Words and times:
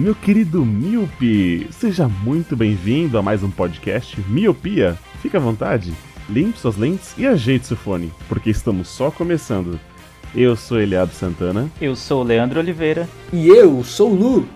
Meu 0.00 0.14
querido 0.14 0.64
Miope! 0.64 1.68
Seja 1.70 2.08
muito 2.08 2.56
bem-vindo 2.56 3.18
a 3.18 3.22
mais 3.22 3.42
um 3.42 3.50
podcast 3.50 4.18
Miopia. 4.28 4.96
Fique 5.20 5.36
à 5.36 5.40
vontade, 5.40 5.92
limpe 6.26 6.58
suas 6.58 6.78
lentes 6.78 7.12
e 7.18 7.26
ajeite 7.26 7.66
seu 7.66 7.76
fone, 7.76 8.10
porque 8.26 8.48
estamos 8.48 8.88
só 8.88 9.10
começando. 9.10 9.78
Eu 10.34 10.56
sou 10.56 10.80
Eliado 10.80 11.12
Santana 11.12 11.68
Eu 11.80 11.94
sou 11.94 12.22
o 12.22 12.24
Leandro 12.24 12.60
Oliveira. 12.60 13.06
E 13.30 13.48
eu 13.48 13.84
sou 13.84 14.10
o 14.10 14.14
Lu. 14.14 14.48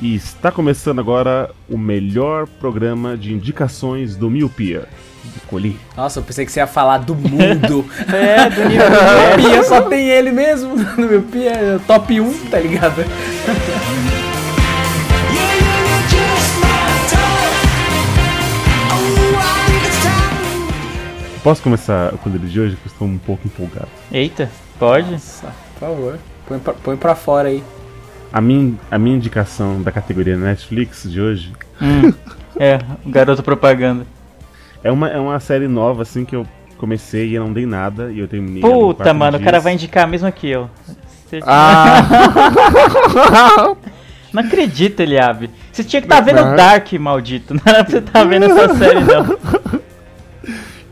e 0.00 0.14
está 0.14 0.52
começando 0.52 1.00
agora 1.00 1.50
o 1.68 1.76
melhor 1.76 2.46
programa 2.46 3.16
de 3.16 3.32
indicações 3.32 4.14
do 4.14 4.30
Miopia. 4.30 4.86
Escolhi. 5.36 5.76
Nossa, 5.96 6.20
eu 6.20 6.22
pensei 6.22 6.46
que 6.46 6.52
você 6.52 6.60
ia 6.60 6.66
falar 6.68 6.98
do 6.98 7.16
mundo. 7.16 7.84
É, 8.14 8.48
do 8.48 8.62
No 8.62 9.48
Pia 9.50 9.64
só 9.66 9.82
tem 9.82 10.08
ele 10.08 10.30
mesmo. 10.30 10.76
No 10.76 11.08
meu 11.08 11.22
Pia 11.22 11.50
é 11.50 11.80
top 11.88 12.20
1, 12.20 12.46
tá 12.50 12.60
ligado? 12.60 13.02
Posso 21.46 21.62
começar 21.62 22.10
com 22.18 22.28
o 22.28 22.32
dele 22.32 22.48
de 22.48 22.58
hoje, 22.58 22.74
que 22.74 22.88
eu 22.88 22.90
estou 22.90 23.06
um 23.06 23.18
pouco 23.18 23.46
empolgado. 23.46 23.86
Eita, 24.10 24.50
pode? 24.80 25.12
Nossa, 25.12 25.46
por 25.74 25.78
favor. 25.86 26.18
Põe 26.48 26.58
pra, 26.58 26.72
põe 26.72 26.96
pra 26.96 27.14
fora 27.14 27.46
aí. 27.50 27.62
A 28.32 28.40
minha, 28.40 28.74
a 28.90 28.98
minha 28.98 29.14
indicação 29.14 29.80
da 29.80 29.92
categoria 29.92 30.36
Netflix 30.36 31.08
de 31.08 31.20
hoje 31.20 31.52
É, 32.58 32.80
o 33.04 33.08
garoto 33.10 33.44
propaganda. 33.44 34.04
é 34.82 34.90
uma, 34.90 35.08
é 35.08 35.20
uma 35.20 35.38
série 35.38 35.68
nova, 35.68 36.02
assim, 36.02 36.24
que 36.24 36.34
eu 36.34 36.44
comecei 36.78 37.28
e 37.28 37.34
eu 37.36 37.44
não 37.44 37.52
dei 37.52 37.64
nada, 37.64 38.10
e 38.10 38.18
eu 38.18 38.26
terminei. 38.26 38.60
Puta, 38.60 39.14
mano, 39.14 39.36
o 39.36 39.38
dias. 39.38 39.44
cara 39.44 39.60
vai 39.60 39.74
indicar 39.74 40.08
mesmo 40.08 40.32
que 40.32 40.48
eu. 40.48 40.68
Você- 41.28 41.38
Ah! 41.46 42.02
Não 44.32 44.42
acredito, 44.42 44.98
Eliabe. 44.98 45.48
Você 45.72 45.84
tinha 45.84 46.02
que 46.02 46.06
estar 46.06 46.20
vendo 46.20 46.40
o 46.40 46.56
Dark, 46.56 46.92
maldito. 46.94 47.54
Não 47.54 47.62
era 47.64 47.84
pra 47.84 47.90
você 47.92 47.98
estar 47.98 48.24
vendo 48.24 48.46
essa 48.46 48.74
série, 48.74 49.00
não. 49.00 49.75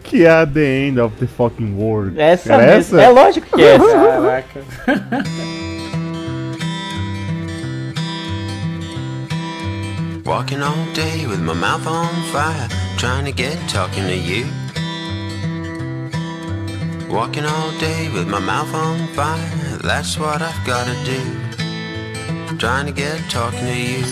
Que 0.05 0.25
é 0.25 0.31
a 0.31 0.47
The 0.47 0.87
End 0.87 1.01
of 1.01 1.17
the 1.17 1.27
Fucking 1.27 1.75
World. 1.77 2.21
Essa 2.21 2.53
Era 2.53 2.77
mesmo. 2.77 2.99
É 3.01 3.09
lógico 3.09 3.47
que 3.57 3.63
é 3.63 3.75
essa. 3.75 3.87
Caraca. 3.91 4.61
Walking 10.25 10.63
all 10.63 10.87
day 10.95 11.27
with 11.27 11.41
my 11.41 11.53
mouth 11.55 11.87
on 11.87 12.09
fire, 12.33 12.69
trying 12.97 13.27
to 13.27 13.33
get 13.33 13.59
talking 13.69 14.05
to 14.07 14.17
you. 14.17 14.47
Walking 17.11 17.45
all 17.45 17.71
day 17.79 18.09
with 18.09 18.27
my 18.27 18.41
mouth 18.41 18.73
on 18.75 19.07
fire, 19.09 19.79
that's 19.83 20.19
what 20.19 20.41
I've 20.41 20.65
gotta 20.67 20.95
do. 21.05 21.21
Trying 22.57 22.87
to 22.87 22.93
get 22.93 23.21
talking 23.31 23.67
to 23.67 23.77
you. 23.77 24.05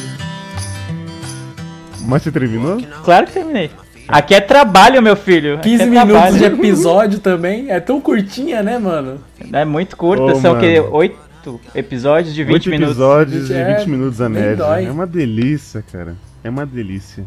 Mas 2.06 2.22
você 2.22 2.30
terminou? 2.30 2.78
Claro 3.04 3.26
que 3.26 3.32
terminei. 3.32 3.70
Aqui 4.12 4.34
é 4.34 4.40
trabalho, 4.40 5.00
meu 5.02 5.16
filho. 5.16 5.54
Aqui 5.54 5.70
15 5.70 5.82
é 5.82 5.86
minutos 5.86 6.12
trabalho. 6.12 6.38
de 6.38 6.44
episódio 6.44 7.18
também. 7.18 7.70
É 7.70 7.80
tão 7.80 7.98
curtinha, 8.00 8.62
né, 8.62 8.78
mano? 8.78 9.18
É 9.52 9.64
muito 9.64 9.96
curta, 9.96 10.24
Ô, 10.24 10.34
são 10.34 10.52
o 10.54 10.60
quê? 10.60 10.78
mano. 10.80 10.94
Oito 10.96 11.60
episódios 11.74 12.34
de 12.34 12.44
20 12.44 12.52
Oito 12.52 12.70
minutos. 12.70 12.90
episódios 12.94 13.48
de 13.48 13.54
É, 13.54 13.78
20 13.78 13.88
minutos 13.88 14.20
a 14.20 14.28
média. 14.28 14.62
É 14.80 14.90
uma 14.90 15.06
delícia, 15.06 15.82
cara. 15.90 16.14
É 16.44 16.50
uma 16.50 16.66
delícia. 16.66 17.24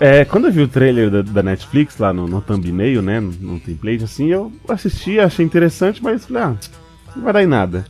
É, 0.00 0.24
quando 0.24 0.46
eu 0.48 0.52
vi 0.52 0.62
o 0.62 0.68
trailer 0.68 1.10
da, 1.10 1.22
da 1.22 1.42
Netflix 1.42 1.96
lá 1.98 2.12
no, 2.12 2.26
no 2.26 2.40
thumbnail, 2.40 3.02
né, 3.02 3.18
no, 3.20 3.30
no 3.32 3.60
template, 3.60 4.04
assim, 4.04 4.28
eu 4.30 4.52
assisti, 4.68 5.18
achei 5.18 5.44
interessante, 5.44 6.02
mas 6.02 6.26
falei, 6.26 6.42
ah, 6.42 6.54
não 7.14 7.22
vai 7.24 7.32
dar 7.32 7.42
em 7.42 7.46
nada. 7.46 7.84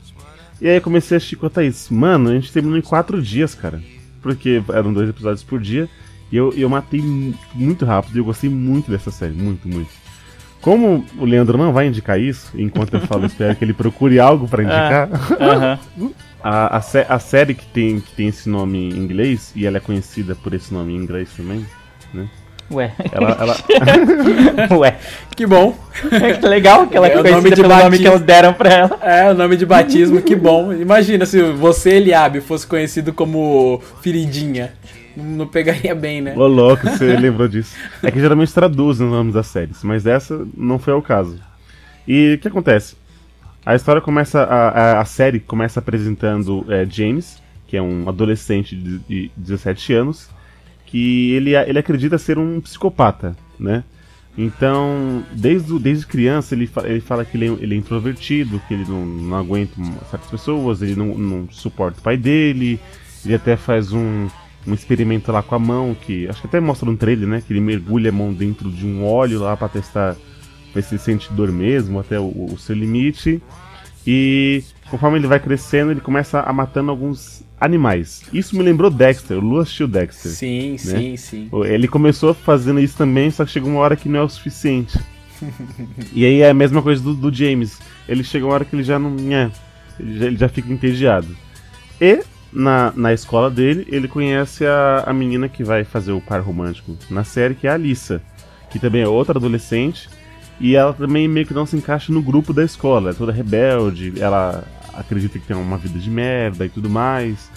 E 0.60 0.68
aí 0.68 0.76
eu 0.76 0.80
comecei 0.82 1.14
a 1.14 1.18
assistir 1.18 1.36
com 1.36 1.46
a 1.46 1.50
Thaís. 1.50 1.88
Mano, 1.90 2.30
a 2.30 2.34
gente 2.34 2.52
terminou 2.52 2.78
em 2.78 2.82
quatro 2.82 3.20
dias, 3.22 3.54
cara. 3.54 3.82
Porque 4.22 4.62
eram 4.74 4.92
dois 4.92 5.08
episódios 5.08 5.42
por 5.42 5.58
dia. 5.58 5.88
E 6.32 6.36
eu, 6.36 6.52
eu 6.56 6.68
matei 6.68 7.00
mu- 7.00 7.34
muito 7.54 7.84
rápido 7.84 8.16
e 8.16 8.18
eu 8.20 8.24
gostei 8.24 8.48
muito 8.50 8.90
dessa 8.90 9.10
série, 9.10 9.32
muito, 9.32 9.66
muito. 9.68 9.90
Como 10.60 11.04
o 11.18 11.24
Leandro 11.24 11.56
não 11.56 11.72
vai 11.72 11.86
indicar 11.88 12.20
isso, 12.20 12.52
enquanto 12.54 12.94
eu 12.94 13.00
falo, 13.00 13.26
espero 13.26 13.56
que 13.56 13.64
ele 13.64 13.72
procure 13.72 14.20
algo 14.20 14.46
pra 14.46 14.62
indicar. 14.62 15.08
Aham. 15.40 15.78
A, 16.42 16.76
a, 16.76 16.80
sé- 16.80 17.06
a 17.08 17.18
série 17.18 17.54
que 17.54 17.66
tem, 17.66 18.00
que 18.00 18.12
tem 18.14 18.28
esse 18.28 18.48
nome 18.48 18.78
em 18.90 18.96
inglês, 18.98 19.52
e 19.56 19.66
ela 19.66 19.76
é 19.78 19.80
conhecida 19.80 20.34
por 20.34 20.54
esse 20.54 20.72
nome 20.72 20.92
em 20.92 20.96
inglês 20.96 21.28
também, 21.36 21.66
Ué. 22.72 22.92
ela, 23.10 23.30
ela, 23.40 23.56
Ué. 24.78 24.96
Que 25.36 25.44
bom. 25.46 25.76
Que 26.40 26.46
legal 26.46 26.86
que 26.86 26.96
ela 26.96 27.08
É 27.08 27.14
é 27.14 27.14
o 27.14 27.16
nome 27.16 27.30
conhecida 27.32 27.56
de 27.56 27.62
pelo 27.62 27.68
nome 27.74 27.82
que 27.82 27.88
batismo. 28.04 28.12
eles 28.12 28.20
deram 28.22 28.52
pra 28.54 28.70
ela. 28.72 28.98
É, 29.02 29.30
o 29.30 29.34
nome 29.34 29.56
de 29.56 29.66
batismo, 29.66 30.22
que 30.22 30.36
bom. 30.36 30.72
Imagina 30.72 31.26
se 31.26 31.42
você, 31.42 31.90
Eliabe, 31.96 32.40
fosse 32.40 32.66
conhecido 32.66 33.12
como 33.12 33.82
Feridinha. 34.00 34.72
Não 35.22 35.46
pegaria 35.46 35.94
bem, 35.94 36.20
né? 36.20 36.34
Ô 36.36 36.46
louco, 36.46 36.88
você 36.88 37.14
lembrou 37.18 37.48
disso. 37.48 37.74
É 38.02 38.10
que 38.10 38.20
geralmente 38.20 38.52
traduzem 38.52 39.06
os 39.06 39.12
nomes 39.12 39.34
das 39.34 39.46
séries, 39.46 39.82
mas 39.82 40.06
essa 40.06 40.46
não 40.56 40.78
foi 40.78 40.92
o 40.94 41.02
caso. 41.02 41.38
E 42.06 42.34
o 42.34 42.38
que 42.38 42.48
acontece? 42.48 42.96
A 43.64 43.74
história 43.74 44.00
começa. 44.00 44.42
A, 44.42 44.68
a, 44.68 45.00
a 45.00 45.04
série 45.04 45.38
começa 45.40 45.80
apresentando 45.80 46.64
é, 46.68 46.86
James, 46.88 47.40
que 47.66 47.76
é 47.76 47.82
um 47.82 48.08
adolescente 48.08 48.74
de, 48.74 48.98
de 49.00 49.30
17 49.36 49.92
anos, 49.92 50.28
que 50.86 51.32
ele, 51.32 51.54
ele 51.54 51.78
acredita 51.78 52.18
ser 52.18 52.38
um 52.38 52.60
psicopata, 52.60 53.36
né? 53.58 53.84
Então, 54.38 55.22
desde, 55.32 55.78
desde 55.78 56.06
criança, 56.06 56.54
ele, 56.54 56.66
fa- 56.66 56.86
ele 56.88 57.00
fala 57.00 57.24
que 57.24 57.36
ele 57.36 57.48
é, 57.48 57.52
ele 57.60 57.74
é 57.74 57.78
introvertido, 57.78 58.60
que 58.66 58.72
ele 58.74 58.84
não, 58.88 59.04
não 59.04 59.36
aguenta 59.36 59.72
certas 60.10 60.30
pessoas, 60.30 60.80
ele 60.82 60.94
não, 60.94 61.06
não 61.18 61.48
suporta 61.50 61.98
o 61.98 62.02
pai 62.02 62.16
dele, 62.16 62.80
ele 63.24 63.34
até 63.34 63.56
faz 63.56 63.92
um, 63.92 64.28
um 64.66 64.74
experimento 64.74 65.32
lá 65.32 65.42
com 65.42 65.54
a 65.54 65.58
mão, 65.58 65.96
que 65.98 66.28
acho 66.28 66.40
que 66.40 66.46
até 66.46 66.60
mostra 66.60 66.90
no 66.90 66.96
trailer, 66.96 67.28
né? 67.28 67.42
Que 67.46 67.52
ele 67.52 67.60
mergulha 67.60 68.10
a 68.10 68.12
mão 68.12 68.32
dentro 68.32 68.70
de 68.70 68.86
um 68.86 69.04
óleo 69.04 69.40
lá 69.40 69.56
pra 69.56 69.68
testar 69.68 70.16
ver 70.74 70.82
se 70.82 70.94
ele 70.94 71.02
sente 71.02 71.32
dor 71.32 71.50
mesmo, 71.50 71.98
até 71.98 72.18
o, 72.18 72.46
o 72.52 72.58
seu 72.58 72.76
limite. 72.76 73.42
E 74.06 74.62
conforme 74.90 75.18
ele 75.18 75.26
vai 75.26 75.40
crescendo, 75.40 75.90
ele 75.90 76.00
começa 76.00 76.40
a 76.40 76.52
matando 76.52 76.90
alguns 76.90 77.44
animais. 77.60 78.22
Isso 78.32 78.56
me 78.56 78.62
lembrou 78.62 78.90
Dexter, 78.90 79.36
o 79.36 79.40
Lu 79.40 79.58
assistiu 79.58 79.86
Dexter. 79.86 80.32
Sim, 80.32 80.76
sim, 80.78 81.16
sim. 81.16 81.50
Ele 81.66 81.86
começou 81.86 82.32
fazendo 82.32 82.80
isso 82.80 82.96
também, 82.96 83.30
só 83.30 83.44
que 83.44 83.50
chegou 83.50 83.70
uma 83.70 83.80
hora 83.80 83.96
que 83.96 84.08
não 84.08 84.20
é 84.20 84.22
o 84.22 84.28
suficiente. 84.28 84.98
e 86.12 86.24
aí 86.24 86.40
é 86.40 86.50
a 86.50 86.54
mesma 86.54 86.82
coisa 86.82 87.02
do, 87.02 87.14
do 87.14 87.32
James. 87.32 87.78
Ele 88.08 88.24
chega 88.24 88.46
uma 88.46 88.54
hora 88.54 88.64
que 88.64 88.74
ele 88.74 88.82
já 88.82 88.98
não. 88.98 89.14
É, 89.34 89.50
ele, 89.98 90.18
já, 90.18 90.26
ele 90.26 90.36
já 90.36 90.48
fica 90.48 90.72
entediado. 90.72 91.28
E 92.00 92.22
na, 92.52 92.92
na 92.96 93.12
escola 93.12 93.50
dele, 93.50 93.86
ele 93.88 94.08
conhece 94.08 94.66
a, 94.66 95.04
a 95.06 95.12
menina 95.12 95.48
que 95.48 95.62
vai 95.62 95.84
fazer 95.84 96.12
o 96.12 96.20
par 96.20 96.40
romântico 96.40 96.96
na 97.08 97.24
série, 97.24 97.54
que 97.54 97.66
é 97.66 97.70
a 97.70 97.74
Alissa. 97.74 98.20
Que 98.70 98.78
também 98.78 99.02
é 99.02 99.08
outra 99.08 99.38
adolescente. 99.38 100.08
E 100.58 100.76
ela 100.76 100.92
também 100.92 101.26
meio 101.26 101.46
que 101.46 101.54
não 101.54 101.66
se 101.66 101.76
encaixa 101.76 102.12
no 102.12 102.22
grupo 102.22 102.52
da 102.52 102.64
escola. 102.64 103.10
É 103.10 103.14
toda 103.14 103.32
rebelde, 103.32 104.14
ela 104.20 104.64
acredita 104.94 105.38
que 105.38 105.46
tem 105.46 105.56
uma 105.56 105.78
vida 105.78 105.98
de 105.98 106.10
merda 106.10 106.66
e 106.66 106.68
tudo 106.68 106.90
mais. 106.90 107.50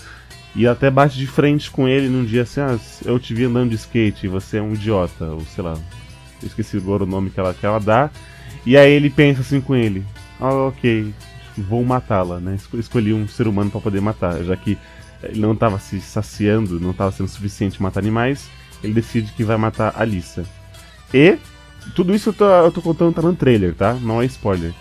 E 0.56 0.68
até 0.68 0.90
bate 0.90 1.18
de 1.18 1.26
frente 1.26 1.70
com 1.72 1.88
ele 1.88 2.08
num 2.08 2.24
dia 2.24 2.44
assim, 2.44 2.62
ah, 2.62 2.78
eu 3.04 3.20
te 3.20 3.34
vi 3.34 3.46
andando 3.46 3.72
de 3.72 3.76
skate, 3.76 4.28
você 4.28 4.58
é 4.58 4.62
um 4.62 4.74
idiota, 4.74 5.26
ou 5.26 5.42
sei 5.42 5.64
lá, 5.64 5.76
esqueci 6.44 6.78
agora 6.78 7.04
o 7.04 7.08
nome 7.08 7.32
que 7.32 7.40
ela, 7.40 7.54
que 7.54 7.66
ela 7.66 7.80
dá. 7.80 8.12
E 8.66 8.78
aí 8.78 8.92
ele 8.92 9.10
pensa 9.10 9.42
assim 9.42 9.60
com 9.60 9.76
ele, 9.76 10.06
ah, 10.40 10.54
ok, 10.68 11.12
vou 11.62 11.84
matá-la, 11.84 12.40
né? 12.40 12.56
Esco- 12.56 12.78
Escolhi 12.78 13.14
um 13.14 13.28
ser 13.28 13.48
humano 13.48 13.70
para 13.70 13.82
poder 13.82 14.02
matar, 14.02 14.44
já 14.44 14.56
que 14.56 14.78
ele 15.22 15.40
não 15.40 15.54
estava 15.54 15.80
se 15.80 16.02
saciando, 16.02 16.80
não 16.80 16.92
estava 16.92 17.12
sendo 17.12 17.30
suficiente 17.30 17.82
matar 17.82 18.00
animais, 18.00 18.50
ele 18.84 18.94
decide 18.94 19.32
que 19.32 19.44
vai 19.44 19.58
matar 19.58 19.94
a 19.96 20.02
Alissa. 20.02 20.44
E 21.14 21.38
tudo 21.96 22.14
isso 22.14 22.30
eu 22.30 22.34
tô, 22.34 22.46
eu 22.46 22.72
tô 22.72 22.82
contando 22.82 23.14
tá 23.14 23.22
no 23.22 23.36
trailer, 23.36 23.74
tá? 23.74 23.94
Não 23.94 24.22
é 24.22 24.26
spoiler. 24.26 24.74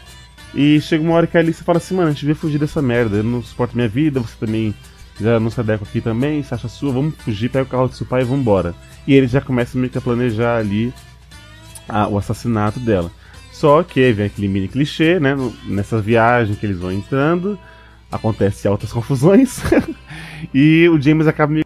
E 0.54 0.80
chega 0.80 1.02
uma 1.02 1.14
hora 1.14 1.26
que 1.26 1.36
a 1.36 1.40
Alice 1.40 1.62
fala 1.64 1.78
assim, 1.78 1.94
mano, 1.94 2.08
a 2.08 2.10
gente 2.10 2.20
devia 2.20 2.34
fugir 2.34 2.58
dessa 2.58 2.82
merda, 2.82 3.18
eu 3.18 3.22
não 3.24 3.42
suporto 3.42 3.74
minha 3.76 3.88
vida, 3.88 4.20
você 4.20 4.34
também 4.38 4.74
já 5.20 5.38
não 5.38 5.50
se 5.50 5.60
adequa 5.60 5.86
aqui 5.88 6.00
também, 6.00 6.42
você 6.42 6.54
acha 6.54 6.68
sua, 6.68 6.92
vamos 6.92 7.14
fugir, 7.16 7.48
pega 7.48 7.64
o 7.64 7.68
carro 7.68 7.88
do 7.88 7.94
seu 7.94 8.04
pai 8.06 8.22
e 8.22 8.24
vambora. 8.24 8.74
E 9.06 9.14
ele 9.14 9.26
já 9.26 9.40
começa 9.40 9.78
meio 9.78 9.90
que 9.90 9.98
a 9.98 10.00
planejar 10.00 10.56
ali 10.58 10.92
a- 11.88 12.08
o 12.08 12.18
assassinato 12.18 12.80
dela. 12.80 13.10
Só 13.52 13.82
que 13.82 14.10
vem 14.12 14.26
aquele 14.26 14.48
mini 14.48 14.66
clichê, 14.66 15.20
né? 15.20 15.36
Nessa 15.66 16.00
viagem 16.00 16.54
que 16.56 16.66
eles 16.66 16.78
vão 16.78 16.90
entrando, 16.90 17.58
acontece 18.10 18.66
altas 18.66 18.90
confusões. 18.92 19.60
e 20.52 20.88
o 20.88 21.00
James 21.00 21.26
acaba 21.26 21.52
me. 21.52 21.62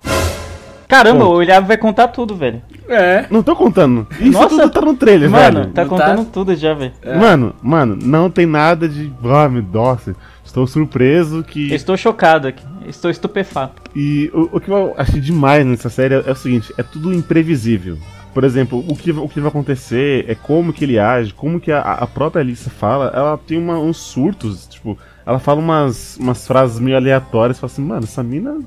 Caramba, 0.88 1.24
Ponto. 1.24 1.36
o 1.38 1.42
Ilhavo 1.42 1.66
vai 1.66 1.76
contar 1.76 2.08
tudo, 2.08 2.36
velho. 2.36 2.62
É. 2.88 3.26
Não 3.28 3.42
tô 3.42 3.56
contando. 3.56 4.06
Isso 4.20 4.30
Nossa, 4.30 4.48
tudo 4.50 4.70
tá 4.70 4.80
no 4.80 4.94
trailer, 4.96 5.28
Mano, 5.28 5.60
velho. 5.62 5.72
tá 5.72 5.82
Não 5.82 5.88
contando 5.88 6.24
tá? 6.24 6.30
tudo 6.32 6.54
já, 6.54 6.74
velho. 6.74 6.92
Mano, 7.18 7.54
mano, 7.60 7.98
não 8.00 8.30
tem 8.30 8.46
nada 8.46 8.88
de. 8.88 9.12
Ah, 9.24 9.48
meu 9.48 9.62
nossa, 9.72 10.14
estou 10.44 10.64
surpreso 10.66 11.42
que. 11.42 11.72
Estou 11.74 11.96
chocado 11.96 12.46
aqui. 12.46 12.64
Estou 12.86 13.10
estupefato. 13.10 13.82
E 13.96 14.30
o, 14.32 14.56
o 14.56 14.60
que 14.60 14.70
eu 14.70 14.94
achei 14.96 15.20
demais 15.20 15.66
nessa 15.66 15.88
série 15.90 16.14
é, 16.14 16.22
é 16.26 16.30
o 16.30 16.36
seguinte, 16.36 16.72
é 16.78 16.82
tudo 16.84 17.12
imprevisível. 17.12 17.98
Por 18.36 18.44
exemplo, 18.44 18.84
o 18.86 18.94
que, 18.94 19.10
o 19.12 19.26
que 19.30 19.40
vai 19.40 19.48
acontecer 19.48 20.26
é 20.28 20.34
como 20.34 20.70
que 20.70 20.84
ele 20.84 20.98
age, 20.98 21.32
como 21.32 21.58
que 21.58 21.72
a, 21.72 21.80
a 21.80 22.06
própria 22.06 22.42
Alissa 22.42 22.68
fala, 22.68 23.10
ela 23.14 23.38
tem 23.38 23.56
uma- 23.56 23.78
uns 23.78 23.96
surtos, 23.96 24.66
tipo, 24.66 24.98
ela 25.24 25.38
fala 25.38 25.58
umas, 25.58 26.18
umas 26.18 26.46
frases 26.46 26.78
meio 26.78 26.98
aleatórias, 26.98 27.58
fala 27.58 27.72
assim, 27.72 27.80
mano, 27.82 28.04
essa 28.04 28.22
mina. 28.22 28.58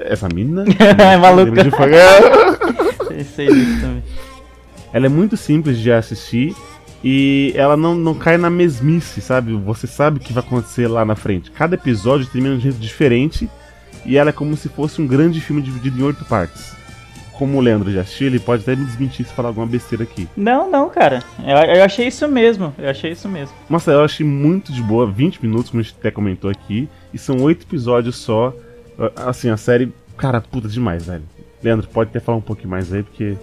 Essa 0.00 0.28
mina. 0.28 0.64
É 0.98 1.16
maluca. 1.16 1.64
De 1.64 1.70
Pensei 3.08 3.48
nisso 3.50 3.80
também. 3.80 4.02
ela 4.92 5.06
é 5.06 5.08
muito 5.08 5.34
simples 5.34 5.78
de 5.78 5.90
assistir 5.90 6.54
e 7.02 7.54
ela 7.56 7.74
não, 7.74 7.94
não 7.94 8.12
cai 8.12 8.36
na 8.36 8.50
mesmice, 8.50 9.22
sabe? 9.22 9.54
Você 9.54 9.86
sabe 9.86 10.18
o 10.18 10.20
que 10.20 10.34
vai 10.34 10.44
acontecer 10.44 10.88
lá 10.88 11.06
na 11.06 11.16
frente. 11.16 11.50
Cada 11.52 11.74
episódio 11.74 12.26
termina 12.26 12.52
de 12.56 12.58
um 12.60 12.62
jeito 12.64 12.78
diferente 12.78 13.48
e 14.04 14.18
ela 14.18 14.28
é 14.28 14.32
como 14.34 14.54
se 14.58 14.68
fosse 14.68 15.00
um 15.00 15.06
grande 15.06 15.40
filme 15.40 15.62
dividido 15.62 15.98
em 15.98 16.02
oito 16.02 16.22
partes. 16.26 16.76
Como 17.38 17.56
o 17.56 17.60
Leandro 17.60 17.92
já 17.92 18.00
assistiu, 18.00 18.26
ele 18.26 18.40
pode 18.40 18.62
até 18.62 18.74
me 18.74 18.84
desmentir 18.84 19.24
se 19.24 19.32
falar 19.32 19.50
alguma 19.50 19.66
besteira 19.66 20.02
aqui. 20.02 20.28
Não, 20.36 20.68
não, 20.68 20.90
cara. 20.90 21.22
Eu, 21.38 21.76
eu 21.76 21.84
achei 21.84 22.08
isso 22.08 22.26
mesmo. 22.26 22.74
Eu 22.76 22.90
achei 22.90 23.12
isso 23.12 23.28
mesmo. 23.28 23.54
Nossa, 23.70 23.92
eu 23.92 24.02
achei 24.02 24.26
muito 24.26 24.72
de 24.72 24.82
boa, 24.82 25.06
20 25.06 25.40
minutos, 25.40 25.70
como 25.70 25.80
a 25.80 25.84
gente 25.84 25.94
até 25.96 26.10
comentou 26.10 26.50
aqui, 26.50 26.88
e 27.14 27.18
são 27.18 27.36
oito 27.42 27.64
episódios 27.64 28.16
só. 28.16 28.52
Assim, 29.14 29.50
a 29.50 29.56
série, 29.56 29.92
cara, 30.16 30.40
puta 30.40 30.66
demais, 30.66 31.06
velho. 31.06 31.22
Leandro, 31.62 31.86
pode 31.86 32.10
até 32.10 32.18
falar 32.18 32.38
um 32.38 32.42
pouquinho 32.42 32.70
mais 32.70 32.92
aí, 32.92 33.04
porque 33.04 33.36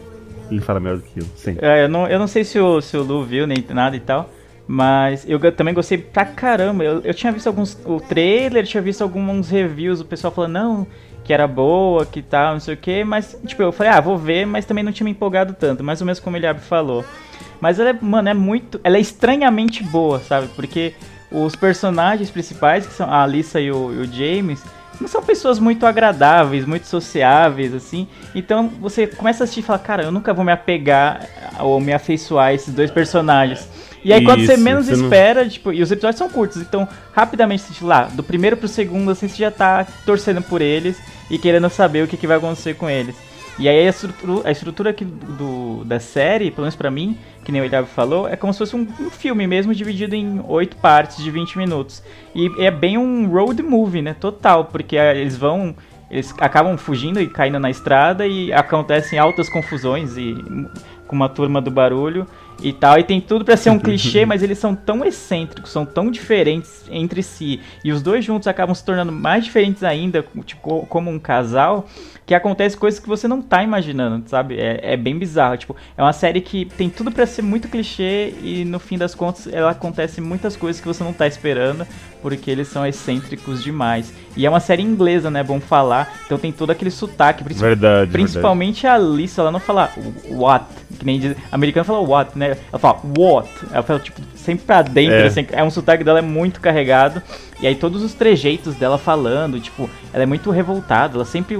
ele 0.52 0.60
fala 0.60 0.82
melhor 0.82 0.98
do 0.98 1.04
que 1.04 1.22
eu, 1.22 1.26
sempre. 1.38 1.66
É, 1.66 1.86
eu, 1.86 1.90
não, 1.90 2.06
eu 2.06 2.20
não 2.20 2.28
sei 2.28 2.44
se 2.44 2.60
o, 2.60 2.82
se 2.82 2.98
o 2.98 3.04
Lu 3.04 3.24
viu 3.24 3.48
nem 3.48 3.64
nada 3.70 3.96
e 3.96 4.00
tal. 4.02 4.30
Mas 4.68 5.26
eu 5.30 5.40
também 5.52 5.74
gostei 5.74 5.98
pra 5.98 6.26
caramba. 6.26 6.84
Eu, 6.84 7.02
eu 7.02 7.14
tinha 7.14 7.32
visto 7.32 7.48
alguns. 7.48 7.78
O 7.86 8.00
trailer, 8.00 8.66
tinha 8.66 8.82
visto 8.82 9.04
alguns 9.04 9.50
reviews, 9.50 10.02
o 10.02 10.06
pessoal 10.06 10.34
falando, 10.34 10.54
não, 10.54 10.88
que 11.26 11.34
era 11.34 11.48
boa, 11.48 12.06
que 12.06 12.22
tal, 12.22 12.54
não 12.54 12.60
sei 12.60 12.76
o 12.76 12.78
que. 12.78 13.04
Mas, 13.04 13.38
tipo, 13.46 13.62
eu 13.62 13.72
falei, 13.72 13.92
ah, 13.92 14.00
vou 14.00 14.18
ver, 14.18 14.46
mas 14.46 14.64
também 14.66 14.84
não 14.84 14.92
tinha 14.92 15.06
me 15.06 15.12
empolgado 15.12 15.54
tanto. 15.60 15.84
Mais 15.84 16.00
ou 16.00 16.06
menos 16.06 16.20
como 16.20 16.38
ele 16.38 16.54
falou. 16.54 17.04
Mas 17.60 17.80
ela 17.80 17.90
é, 17.90 17.98
mano, 18.00 18.30
é 18.30 18.34
muito. 18.34 18.80
Ela 18.84 18.98
é 18.98 19.00
estranhamente 19.00 19.84
boa, 19.84 20.20
sabe? 20.20 20.48
Porque 20.56 20.94
os 21.32 21.56
personagens 21.56 22.30
principais, 22.30 22.86
que 22.86 22.94
são 22.94 23.10
a 23.10 23.24
Alissa 23.24 23.60
e 23.60 23.72
o, 23.72 23.92
e 23.94 23.98
o 23.98 24.06
James, 24.06 24.64
não 25.02 25.08
são 25.08 25.22
pessoas 25.22 25.60
muito 25.60 25.86
agradáveis, 25.86 26.66
muito 26.66 26.88
sociáveis, 26.88 27.74
assim. 27.74 28.08
Então 28.34 28.70
você 28.80 29.08
começa 29.08 29.44
a 29.44 29.46
assistir 29.46 29.62
e 29.62 29.64
fala, 29.64 29.80
cara, 29.80 30.04
eu 30.04 30.12
nunca 30.12 30.34
vou 30.34 30.46
me 30.46 30.52
apegar 30.52 31.28
ou 31.60 31.80
me 31.80 31.92
afeiçoar 31.94 32.48
a 32.48 32.54
esses 32.54 32.74
dois 32.74 32.92
personagens. 32.92 33.68
E 34.04 34.14
aí 34.14 34.24
quando 34.24 34.46
você 34.46 34.54
Isso, 34.54 34.64
menos 34.64 34.86
você 34.86 34.96
não- 34.96 35.04
espera, 35.06 35.50
tipo, 35.50 35.74
e 35.74 35.82
os 35.82 35.92
episódios 35.92 36.20
são 36.20 36.30
curtos, 36.30 36.62
então 36.62 36.88
rapidamente, 37.12 37.64
tipo, 37.74 37.88
lá, 37.88 38.04
do 38.04 38.22
primeiro 38.22 38.56
pro 38.56 38.68
segundo, 38.68 39.10
assim, 39.10 39.28
você 39.28 39.38
já 39.38 39.50
tá 39.50 39.84
torcendo 40.06 40.44
por 40.44 40.62
eles 40.62 41.02
e 41.30 41.38
querendo 41.38 41.70
saber 41.70 42.04
o 42.04 42.08
que, 42.08 42.18
que 42.18 42.28
vai 42.28 42.38
acontecer 42.38 42.76
com 42.76 42.90
eles. 42.90 43.16
E 43.58 43.70
aí 43.70 43.88
a 43.88 43.90
estrutura, 43.90 44.48
a 44.48 44.52
estrutura 44.52 44.90
aqui 44.90 45.06
do, 45.06 45.84
da 45.86 46.00
série, 46.00 46.52
pelo 46.52 46.64
menos 46.64 46.76
pra 46.76 46.92
mim, 46.92 47.18
que 47.44 47.52
nem 47.52 47.62
o 47.62 47.66
Eliab 47.66 47.88
falou, 47.88 48.28
é 48.28 48.36
como 48.36 48.52
se 48.52 48.60
fosse 48.60 48.76
um, 48.76 48.86
um 49.00 49.10
filme 49.10 49.48
mesmo, 49.48 49.74
dividido 49.74 50.14
em 50.14 50.42
oito 50.48 50.76
partes 50.78 51.24
de 51.24 51.32
20 51.32 51.58
minutos. 51.58 52.04
E 52.34 52.52
é 52.60 52.70
bem 52.70 52.98
um 52.98 53.28
road 53.30 53.64
movie, 53.64 54.02
né? 54.02 54.14
Total, 54.14 54.66
porque 54.66 54.98
eles 54.98 55.38
vão. 55.38 55.76
Eles 56.12 56.34
acabam 56.40 56.78
fugindo 56.78 57.20
e 57.20 57.28
caindo 57.28 57.58
na 57.60 57.70
estrada 57.70 58.28
e 58.28 58.54
acontecem 58.54 59.18
altas 59.18 59.50
confusões 59.50 60.16
e 60.18 60.36
com 61.08 61.16
uma 61.16 61.28
turma 61.28 61.60
do 61.60 61.72
barulho 61.72 62.28
e 62.62 62.72
tal. 62.74 62.98
E 63.00 63.04
tem 63.04 63.20
tudo 63.22 63.44
pra 63.46 63.58
ser 63.58 63.70
um 63.70 63.80
clichê, 63.80 64.26
mas 64.26 64.42
eles 64.44 64.58
são 64.58 64.76
tão 64.76 65.04
excêntricos, 65.04 65.72
são 65.72 65.86
tão 65.86 66.10
diferentes 66.10 66.86
entre 66.90 67.22
si. 67.24 67.60
E 67.84 67.92
os 67.92 68.02
dois 68.02 68.24
juntos 68.24 68.48
acabam 68.48 68.74
se 68.74 68.84
tornando 68.84 69.12
mais 69.12 69.44
diferentes 69.44 69.84
ainda, 69.84 70.26
tipo, 70.46 70.62
co- 70.62 70.86
como 70.88 71.10
um 71.12 71.20
casal, 71.20 71.88
que 72.26 72.34
acontece 72.34 72.76
coisas 72.76 73.00
que 73.00 73.08
você 73.08 73.28
não 73.28 73.40
tá 73.42 73.62
imaginando, 73.64 74.28
sabe? 74.28 74.60
É, 74.60 74.80
é 74.94 74.98
bem 74.98 75.18
bizarro. 75.18 75.58
Tipo, 75.58 75.76
é 75.96 76.02
uma 76.02 76.12
série 76.14 76.42
que 76.42 76.66
tem 76.66 76.90
tudo 76.90 77.12
pra 77.12 77.26
ser 77.28 77.44
muito 77.44 77.68
clichê 77.68 78.34
e 78.42 78.66
no 78.66 78.80
fim 78.80 78.98
das 78.98 79.14
contas 79.14 79.48
ela 79.52 79.72
acontece 79.72 80.20
muitas 80.20 80.56
coisas 80.56 80.82
que 80.82 80.88
você 80.88 81.04
não 81.04 81.14
tá 81.14 81.28
esperando, 81.28 81.86
porque 82.24 82.50
eles 82.50 82.68
são 82.68 82.86
excêntricos 82.86 83.64
demais. 83.64 84.12
E 84.36 84.44
é 84.46 84.50
uma 84.50 84.60
série 84.60 84.82
inglesa, 84.82 85.30
né? 85.30 85.44
Bom 85.44 85.60
falar. 85.60 86.18
Então 86.26 86.38
tem 86.40 86.52
todo 86.52 86.72
aquele 86.72 86.90
sotaque, 86.90 87.44
princip- 87.44 87.62
Verdade, 87.64 88.12
Principalmente 88.12 88.88
a 88.88 88.96
Alissa, 88.96 89.42
ela 89.42 89.52
não 89.52 89.60
fala 89.60 89.92
what, 90.30 90.66
que 90.98 91.06
nem 91.06 91.20
diz. 91.20 91.36
A 91.52 91.56
americana 91.56 91.84
fala 91.84 92.00
what, 92.00 92.38
né? 92.38 92.58
Ela 92.72 92.80
fala 92.80 93.02
what. 93.18 93.50
Ela 93.72 93.84
fala, 93.84 94.00
tipo, 94.00 94.20
sempre 94.36 94.66
pra 94.66 94.82
dentro, 94.82 95.14
É. 95.16 95.26
assim. 95.28 95.46
É 95.52 95.64
um 95.64 95.70
sotaque 95.70 96.04
dela 96.04 96.18
é 96.20 96.24
muito 96.24 96.60
carregado. 96.60 97.22
E 97.62 97.68
aí 97.68 97.76
todos 97.76 98.04
os 98.04 98.14
trejeitos 98.14 98.76
dela 98.76 98.98
falando, 98.98 99.60
tipo, 99.60 99.90
ela 100.14 100.24
é 100.24 100.26
muito 100.26 100.52
revoltada. 100.52 101.16
Ela 101.16 101.26
sempre 101.26 101.58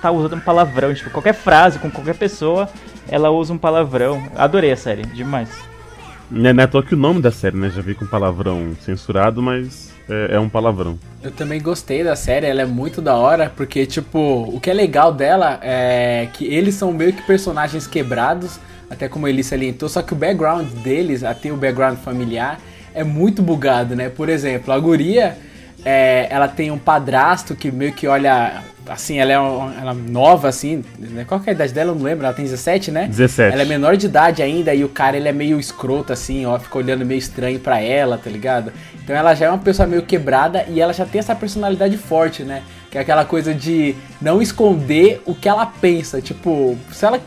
tá 0.00 0.10
usando 0.10 0.36
um 0.36 0.40
palavrão. 0.40 0.92
Tipo, 0.92 1.10
qualquer 1.10 1.34
frase 1.34 1.78
com 1.78 1.90
qualquer 1.90 2.16
pessoa, 2.16 2.68
ela 3.08 3.30
usa 3.30 3.52
um 3.52 3.58
palavrão. 3.58 4.22
Adorei 4.36 4.72
a 4.72 4.76
série, 4.76 5.02
demais. 5.02 5.48
Não 6.30 6.50
é, 6.50 6.52
não 6.52 6.60
é 6.60 6.64
à 6.64 6.68
toa 6.68 6.82
que 6.82 6.94
o 6.94 6.98
nome 6.98 7.22
da 7.22 7.30
série, 7.30 7.56
né? 7.56 7.70
Já 7.70 7.80
veio 7.80 7.96
com 7.96 8.06
palavrão 8.06 8.76
censurado, 8.82 9.40
mas 9.40 9.94
é, 10.08 10.34
é 10.36 10.40
um 10.40 10.48
palavrão. 10.48 10.98
Eu 11.22 11.30
também 11.30 11.60
gostei 11.60 12.04
da 12.04 12.14
série, 12.14 12.46
ela 12.46 12.62
é 12.62 12.66
muito 12.66 13.00
da 13.00 13.16
hora, 13.16 13.50
porque, 13.54 13.86
tipo, 13.86 14.42
o 14.42 14.60
que 14.60 14.70
é 14.70 14.74
legal 14.74 15.12
dela 15.12 15.58
é 15.62 16.28
que 16.32 16.44
eles 16.44 16.74
são 16.74 16.92
meio 16.92 17.14
que 17.14 17.22
personagens 17.22 17.86
quebrados, 17.86 18.60
até 18.90 19.08
como 19.08 19.26
ele 19.26 19.42
salientou, 19.42 19.88
só 19.88 20.02
que 20.02 20.12
o 20.12 20.16
background 20.16 20.66
deles, 20.82 21.24
até 21.24 21.50
o 21.50 21.56
background 21.56 21.98
familiar, 21.98 22.58
é 22.98 23.04
muito 23.04 23.42
bugado, 23.42 23.94
né? 23.96 24.08
Por 24.08 24.28
exemplo, 24.28 24.72
a 24.72 24.78
guria, 24.78 25.36
é, 25.84 26.26
ela 26.30 26.48
tem 26.48 26.70
um 26.70 26.78
padrasto 26.78 27.54
que 27.54 27.70
meio 27.70 27.92
que 27.92 28.06
olha, 28.06 28.62
assim, 28.88 29.18
ela 29.18 29.32
é 29.32 29.38
uma- 29.38 29.74
ela 29.80 29.90
é 29.92 29.94
nova, 29.94 30.48
assim, 30.48 30.82
né? 30.98 31.24
qual 31.26 31.38
que 31.40 31.48
é 31.48 31.52
a 31.52 31.54
idade 31.54 31.72
dela? 31.72 31.92
Eu 31.92 31.94
não 31.94 32.02
lembro, 32.02 32.24
ela 32.26 32.34
tem 32.34 32.44
17, 32.44 32.90
né? 32.90 33.06
17. 33.06 33.52
Ela 33.52 33.62
é 33.62 33.64
menor 33.64 33.96
de 33.96 34.06
idade 34.06 34.42
ainda 34.42 34.74
e 34.74 34.82
o 34.82 34.88
cara 34.88 35.16
ele 35.16 35.28
é 35.28 35.32
meio 35.32 35.60
escroto 35.60 36.12
assim, 36.12 36.44
ó, 36.46 36.58
fica 36.58 36.76
olhando 36.78 37.04
meio 37.06 37.18
estranho 37.18 37.60
pra 37.60 37.80
ela, 37.80 38.18
tá 38.18 38.28
ligado? 38.30 38.72
Então 39.02 39.14
ela 39.14 39.34
já 39.34 39.46
é 39.46 39.48
uma 39.50 39.58
pessoa 39.58 39.86
meio 39.86 40.02
quebrada 40.02 40.64
e 40.68 40.80
ela 40.80 40.92
já 40.92 41.06
tem 41.06 41.18
essa 41.20 41.34
personalidade 41.34 41.96
forte, 41.96 42.42
né? 42.42 42.62
Que 42.90 42.98
é 42.98 43.00
aquela 43.02 43.24
coisa 43.24 43.54
de 43.54 43.94
não 44.20 44.40
esconder 44.42 45.22
o 45.26 45.34
que 45.34 45.48
ela 45.48 45.66
pensa. 45.66 46.20
Tipo, 46.22 46.76
se 46.90 47.04
ela 47.04 47.20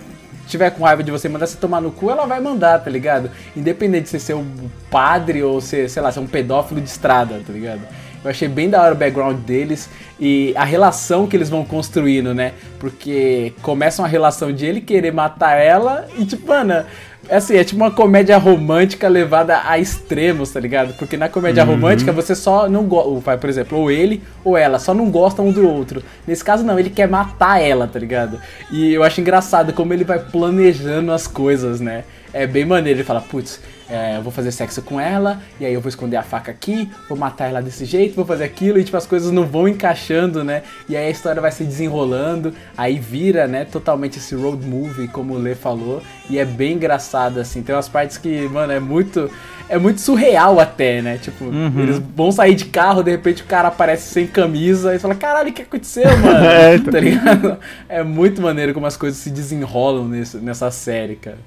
tiver 0.51 0.70
com 0.72 0.84
raiva 0.84 1.01
de 1.01 1.10
você 1.10 1.27
mandar 1.27 1.48
você 1.48 1.58
tomar 1.58 1.81
no 1.81 1.91
cu, 1.91 2.12
ela 2.12 2.25
vai 2.25 2.39
mandar, 2.39 2.79
tá 2.79 2.89
ligado? 2.89 3.31
Independente 3.55 4.03
de 4.03 4.10
você 4.10 4.20
ser 4.20 4.36
um 4.36 4.70
padre 4.89 5.41
ou 5.41 5.60
ser, 5.62 5.89
sei 5.89 6.01
lá, 6.01 6.12
ser 6.12 6.20
um 6.20 6.27
pedófilo 6.27 6.79
de 6.79 6.89
estrada, 6.89 7.41
tá 7.46 7.53
ligado? 7.53 7.81
Eu 8.24 8.29
achei 8.29 8.48
bem 8.48 8.70
da 8.70 8.79
hora 8.79 8.93
o 8.93 8.98
background 8.98 9.38
deles 9.38 9.89
e 10.20 10.53
a 10.55 10.63
relação 10.63 11.25
que 11.25 11.36
eles 11.36 11.50
vão 11.50 11.65
construindo, 11.65 12.36
né? 12.36 12.53
Porque 12.79 13.53
começa 13.63 14.01
uma 14.01 14.08
relação 14.08 14.51
de 14.51 14.63
ele 14.63 14.79
querer 14.79 15.12
matar 15.12 15.55
ela 15.55 16.08
e, 16.15 16.24
tipo, 16.24 16.48
mano, 16.48 16.86
é 17.29 17.35
assim, 17.35 17.55
é 17.55 17.63
tipo 17.63 17.81
uma 17.81 17.91
comédia 17.91 18.37
romântica 18.37 19.07
levada 19.07 19.61
a 19.65 19.77
extremos, 19.77 20.51
tá 20.51 20.59
ligado? 20.59 20.93
Porque 20.95 21.15
na 21.15 21.29
comédia 21.29 21.63
romântica 21.63 22.11
você 22.11 22.35
só 22.35 22.67
não 22.67 22.83
gosta, 22.85 23.37
por 23.37 23.49
exemplo, 23.49 23.77
ou 23.77 23.91
ele 23.91 24.23
ou 24.43 24.57
ela 24.57 24.79
só 24.79 24.93
não 24.93 25.09
gostam 25.09 25.47
um 25.47 25.51
do 25.51 25.67
outro. 25.67 26.03
Nesse 26.27 26.43
caso 26.43 26.63
não, 26.63 26.79
ele 26.79 26.89
quer 26.89 27.07
matar 27.07 27.61
ela, 27.61 27.87
tá 27.87 27.99
ligado? 27.99 28.39
E 28.71 28.93
eu 28.93 29.03
acho 29.03 29.21
engraçado 29.21 29.71
como 29.73 29.93
ele 29.93 30.03
vai 30.03 30.19
planejando 30.19 31.11
as 31.11 31.27
coisas, 31.27 31.79
né? 31.79 32.03
É 32.33 32.47
bem 32.47 32.65
maneiro, 32.65 32.99
ele 32.99 33.05
fala, 33.05 33.21
putz, 33.21 33.59
é, 33.91 34.15
eu 34.15 34.21
vou 34.21 34.31
fazer 34.31 34.51
sexo 34.53 34.81
com 34.81 35.00
ela, 35.00 35.41
e 35.60 35.65
aí 35.65 35.74
eu 35.74 35.81
vou 35.81 35.89
esconder 35.89 36.15
a 36.15 36.24
faca 36.24 36.50
aqui, 36.50 36.89
vou 37.10 37.17
matar 37.17 37.50
ela 37.50 37.62
desse 37.62 37.83
jeito, 37.83 38.15
vou 38.15 38.25
fazer 38.25 38.45
aquilo, 38.45 38.79
e 38.79 38.83
tipo, 38.86 38.95
as 38.95 39.05
coisas 39.05 39.31
não 39.31 39.45
vão 39.45 39.67
encaixando, 39.67 40.45
né? 40.45 40.63
E 40.88 40.95
aí 40.95 41.07
a 41.07 41.10
história 41.10 41.41
vai 41.41 41.51
se 41.51 41.65
desenrolando, 41.65 42.53
aí 42.77 42.98
vira, 42.98 43.48
né, 43.48 43.65
totalmente 43.65 44.17
esse 44.17 44.33
road 44.33 44.65
movie, 44.65 45.10
como 45.10 45.33
o 45.33 45.38
Lê 45.38 45.55
falou, 45.55 46.01
e 46.29 46.39
é 46.39 46.45
bem 46.45 46.74
engraçado, 46.74 47.38
assim, 47.39 47.62
tem 47.62 47.75
umas 47.75 47.89
partes 47.89 48.17
que, 48.17 48.48
mano, 48.48 48.71
é 48.71 48.79
muito. 48.79 49.29
É 49.69 49.77
muito 49.77 50.01
surreal 50.01 50.60
até, 50.60 51.01
né? 51.01 51.17
Tipo, 51.17 51.45
eles 51.79 51.98
vão 52.13 52.29
sair 52.29 52.55
de 52.55 52.65
carro, 52.65 53.01
de 53.01 53.12
repente 53.12 53.41
o 53.41 53.45
cara 53.45 53.69
aparece 53.69 54.13
sem 54.13 54.27
camisa 54.27 54.93
e 54.93 55.00
fala, 55.00 55.15
caralho, 55.15 55.50
o 55.50 55.53
que 55.53 55.62
aconteceu, 55.62 56.10
mano? 56.17 56.43
É, 56.43 56.75
então. 56.75 56.91
tá 56.91 57.00
ligado? 57.00 57.57
É 57.88 58.03
muito 58.03 58.41
maneiro 58.41 58.74
como 58.74 58.86
as 58.86 58.98
coisas 58.98 59.17
se 59.21 59.29
desenrolam 59.29 60.10
nesse, 60.10 60.36
nessa 60.38 60.69
série, 60.71 61.15
cara. 61.15 61.38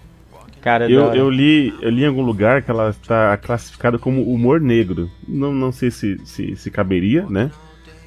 Cara, 0.64 0.88
da 0.88 0.94
Eu, 0.94 1.12
eu, 1.14 1.30
li, 1.30 1.74
eu 1.82 1.90
li 1.90 2.04
em 2.04 2.06
algum 2.06 2.22
lugar 2.22 2.62
que 2.62 2.70
ela 2.70 2.88
está 2.88 3.36
classificada 3.36 3.98
como 3.98 4.22
humor 4.22 4.62
negro. 4.62 5.10
Não, 5.28 5.52
não 5.52 5.70
sei 5.70 5.90
se, 5.90 6.18
se, 6.24 6.56
se 6.56 6.70
caberia, 6.70 7.26
né? 7.28 7.50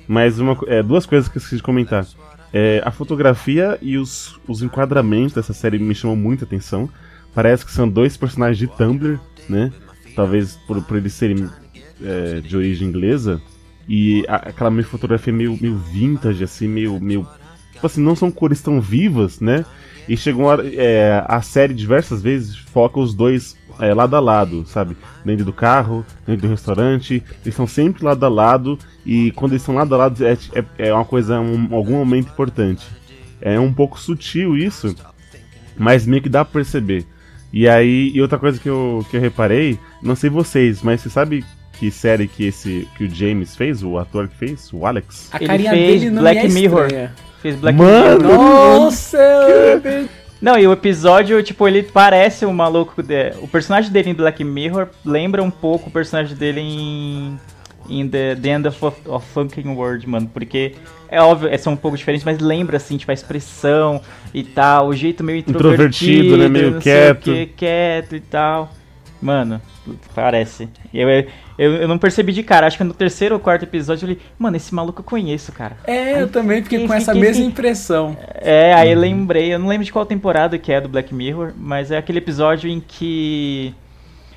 Mas 0.07 0.39
uma, 0.39 0.57
é, 0.65 0.81
duas 0.81 1.05
coisas 1.05 1.29
que 1.29 1.37
eu 1.37 1.39
esqueci 1.39 1.57
de 1.57 1.61
comentar. 1.63 2.07
É, 2.51 2.81
a 2.83 2.89
fotografia 2.89 3.77
e 3.79 3.95
os, 3.95 4.39
os 4.47 4.63
enquadramentos 4.63 5.33
dessa 5.33 5.53
série 5.53 5.77
me 5.77 5.93
chamam 5.93 6.15
muita 6.15 6.45
atenção. 6.45 6.89
Parece 7.35 7.63
que 7.63 7.71
são 7.71 7.87
dois 7.87 8.17
personagens 8.17 8.57
de 8.57 8.65
Tumblr. 8.75 9.19
né? 9.47 9.71
Talvez 10.15 10.55
por, 10.65 10.81
por 10.81 10.97
eles 10.97 11.13
serem 11.13 11.47
é, 12.03 12.41
de 12.41 12.57
origem 12.57 12.87
inglesa. 12.87 13.39
E 13.87 14.25
a- 14.27 14.49
aquela 14.49 14.71
meio 14.71 14.87
fotografia 14.87 15.31
meio, 15.31 15.55
meio 15.61 15.77
vintage, 15.77 16.43
assim, 16.43 16.67
meio, 16.67 16.99
meio. 16.99 17.27
Tipo 17.73 17.85
assim, 17.85 18.01
não 18.01 18.15
são 18.15 18.31
cores 18.31 18.61
tão 18.63 18.81
vivas, 18.81 19.39
né? 19.39 19.63
E 20.07 20.15
chegou 20.15 20.43
uma 20.45 20.51
hora, 20.51 20.63
é, 20.73 21.23
a 21.27 21.41
série 21.41 21.73
diversas 21.73 22.21
vezes 22.21 22.55
foca 22.55 22.99
os 22.99 23.13
dois 23.13 23.57
é, 23.79 23.93
lado 23.93 24.15
a 24.15 24.19
lado, 24.19 24.65
sabe? 24.65 24.95
Dentro 25.25 25.45
do 25.45 25.53
carro, 25.53 26.05
dentro 26.25 26.47
do 26.47 26.51
restaurante. 26.51 27.15
Eles 27.15 27.47
estão 27.47 27.67
sempre 27.67 28.03
lado 28.03 28.25
a 28.25 28.29
lado. 28.29 28.79
E 29.05 29.31
quando 29.31 29.51
eles 29.51 29.61
estão 29.61 29.75
lado 29.75 29.93
a 29.93 29.97
lado 29.97 30.25
é, 30.25 30.37
é, 30.53 30.87
é 30.89 30.93
uma 30.93 31.05
coisa, 31.05 31.39
um, 31.39 31.73
algum 31.75 31.93
momento 31.93 32.29
importante. 32.29 32.85
É 33.41 33.59
um 33.59 33.73
pouco 33.73 33.99
sutil 33.99 34.57
isso, 34.57 34.95
mas 35.77 36.05
meio 36.07 36.23
que 36.23 36.29
dá 36.29 36.43
pra 36.43 36.53
perceber. 36.53 37.05
E 37.51 37.67
aí, 37.67 38.11
e 38.13 38.21
outra 38.21 38.37
coisa 38.37 38.59
que 38.59 38.67
eu, 38.67 39.05
que 39.09 39.17
eu 39.17 39.21
reparei, 39.21 39.79
não 40.01 40.15
sei 40.15 40.29
vocês, 40.29 40.81
mas 40.81 41.01
você 41.01 41.09
sabe 41.09 41.45
que 41.73 41.91
série 41.91 42.27
que 42.27 42.45
esse 42.45 42.87
que 42.97 43.05
o 43.05 43.09
James 43.09 43.55
fez, 43.55 43.83
o 43.83 43.97
ator 43.97 44.27
que 44.27 44.35
fez, 44.35 44.71
o 44.73 44.85
Alex? 44.85 45.29
A 45.31 45.37
Ele 45.37 45.47
carinha 45.47 45.71
fez 45.71 46.01
dele 46.01 46.11
não 46.11 46.21
Black 46.23 46.39
é 46.39 46.47
Mirror. 46.49 46.85
estranha. 46.85 47.15
Fez 47.41 47.55
Black 47.55 47.77
Mano! 47.77 48.17
Mirror. 48.19 48.37
Nossa, 48.37 49.17
Não, 50.41 50.57
e 50.57 50.67
o 50.67 50.71
episódio, 50.71 51.41
tipo, 51.41 51.67
ele 51.67 51.83
parece 51.83 52.45
o 52.45 52.53
maluco. 52.53 53.01
De... 53.01 53.33
O 53.41 53.47
personagem 53.47 53.91
dele 53.91 54.11
em 54.11 54.13
Black 54.13 54.43
Mirror 54.43 54.89
lembra 55.05 55.41
um 55.43 55.51
pouco 55.51 55.89
o 55.89 55.91
personagem 55.91 56.35
dele 56.35 56.61
em. 56.61 57.39
em 57.89 58.07
The, 58.07 58.35
The 58.35 58.49
End 58.49 58.67
of, 58.67 58.85
of 59.05 59.25
Funkin' 59.33 59.69
World, 59.69 60.07
mano. 60.07 60.29
Porque 60.33 60.75
é 61.09 61.21
óbvio, 61.21 61.49
é, 61.49 61.57
são 61.57 61.73
um 61.73 61.77
pouco 61.77 61.97
diferentes, 61.97 62.25
mas 62.25 62.39
lembra, 62.39 62.77
assim, 62.77 62.97
tipo, 62.97 63.11
a 63.11 63.13
expressão 63.13 64.01
e 64.33 64.43
tal, 64.43 64.87
o 64.87 64.93
jeito 64.93 65.23
meio 65.23 65.39
introvertido, 65.39 66.35
Introvertido, 66.35 66.37
né, 66.37 66.47
meio 66.47 66.79
quieto. 66.79 67.31
quieto 67.55 68.15
e 68.15 68.19
tal. 68.19 68.71
Mano, 69.21 69.61
parece. 70.13 70.69
Eu, 70.93 71.09
eu, 71.09 71.25
eu 71.57 71.87
não 71.87 71.97
percebi 71.97 72.31
de 72.31 72.43
cara, 72.43 72.67
acho 72.67 72.77
que 72.77 72.83
no 72.83 72.93
terceiro 72.93 73.35
ou 73.35 73.39
quarto 73.41 73.63
episódio 73.63 74.05
eu 74.05 74.07
falei, 74.15 74.19
mano, 74.37 74.57
esse 74.57 74.73
maluco 74.75 74.99
eu 75.01 75.03
conheço, 75.03 75.51
cara. 75.51 75.75
É, 75.85 76.21
eu 76.21 76.27
também 76.29 76.61
fiquei 76.61 76.79
com 76.79 76.83
Fiquei- 76.85 76.97
essa 76.97 77.13
fiquei- 77.13 77.21
mesma 77.27 77.35
fiquei- 77.45 77.47
impressão. 77.51 78.17
É, 78.35 78.73
aí 78.73 78.89
Uhum. 78.89 78.93
eu 78.93 78.99
lembrei, 78.99 79.53
eu 79.53 79.59
não 79.59 79.67
lembro 79.67 79.85
de 79.85 79.91
qual 79.91 80.05
temporada 80.05 80.57
que 80.57 80.71
é 80.71 80.79
do 80.79 80.87
Black 80.87 81.13
Mirror, 81.15 81.53
mas 81.57 81.89
é 81.91 81.97
aquele 81.97 82.19
episódio 82.19 82.69
em 82.69 82.79
que 82.79 83.73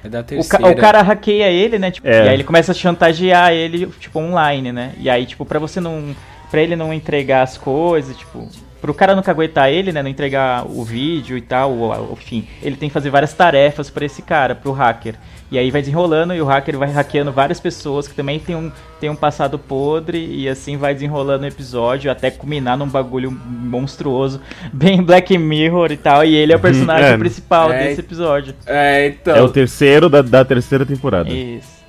É 0.02 0.08
da 0.08 0.20
o, 0.20 0.24
terceira. 0.24 0.64
ca- 0.64 0.70
o 0.70 0.76
cara 0.76 1.02
hackeia 1.02 1.48
ele, 1.50 1.78
né? 1.78 1.90
Tipo, 1.90 2.08
É. 2.08 2.24
E 2.24 2.28
aí 2.28 2.34
ele 2.34 2.44
começa 2.44 2.72
a 2.72 2.74
chantagear 2.74 3.52
ele, 3.52 3.86
tipo, 4.00 4.18
online, 4.18 4.72
né? 4.72 4.92
E 4.98 5.10
aí, 5.10 5.26
tipo, 5.26 5.44
pra 5.44 5.58
você 5.58 5.78
não. 5.80 6.14
Pra 6.50 6.60
ele 6.62 6.74
não 6.74 6.92
entregar 6.92 7.42
as 7.42 7.56
coisas, 7.58 8.16
tipo. 8.16 8.48
Pro 8.80 8.94
cara 8.94 9.14
não 9.14 9.22
caguetar 9.22 9.68
ele, 9.68 9.92
né? 9.92 10.02
Não 10.02 10.10
entregar 10.10 10.64
o 10.66 10.82
vídeo 10.84 11.36
e 11.36 11.40
tal, 11.40 11.72
ou, 11.72 11.94
ou, 11.94 12.12
enfim. 12.12 12.46
Ele 12.62 12.76
tem 12.76 12.88
que 12.88 12.92
fazer 12.92 13.10
várias 13.10 13.34
tarefas 13.34 13.90
pra 13.90 14.04
esse 14.04 14.22
cara, 14.22 14.54
pro 14.54 14.72
hacker. 14.72 15.16
E 15.50 15.58
aí 15.58 15.70
vai 15.70 15.82
desenrolando 15.82 16.32
e 16.32 16.40
o 16.40 16.44
hacker 16.46 16.78
vai 16.78 16.90
hackeando 16.90 17.32
várias 17.32 17.58
pessoas 17.58 18.06
que 18.06 18.14
também 18.14 18.38
tem 18.38 18.54
um, 18.54 18.70
tem 19.00 19.10
um 19.10 19.16
passado 19.16 19.58
podre. 19.58 20.18
E 20.18 20.48
assim 20.48 20.76
vai 20.76 20.94
desenrolando 20.94 21.44
o 21.44 21.48
episódio 21.48 22.10
até 22.10 22.30
culminar 22.30 22.78
num 22.78 22.86
bagulho 22.88 23.30
monstruoso, 23.30 24.40
bem 24.72 25.02
Black 25.02 25.36
Mirror 25.36 25.92
e 25.92 25.96
tal. 25.96 26.24
E 26.24 26.34
ele 26.34 26.52
é 26.52 26.56
o 26.56 26.60
personagem 26.60 27.10
é. 27.10 27.18
principal 27.18 27.72
É. 27.72 27.88
desse 27.88 28.00
episódio. 28.00 28.54
É, 28.64 29.08
então. 29.08 29.36
É 29.36 29.42
o 29.42 29.48
terceiro 29.48 30.08
da, 30.08 30.22
da 30.22 30.44
terceira 30.44 30.86
temporada. 30.86 31.28
Isso. 31.28 31.80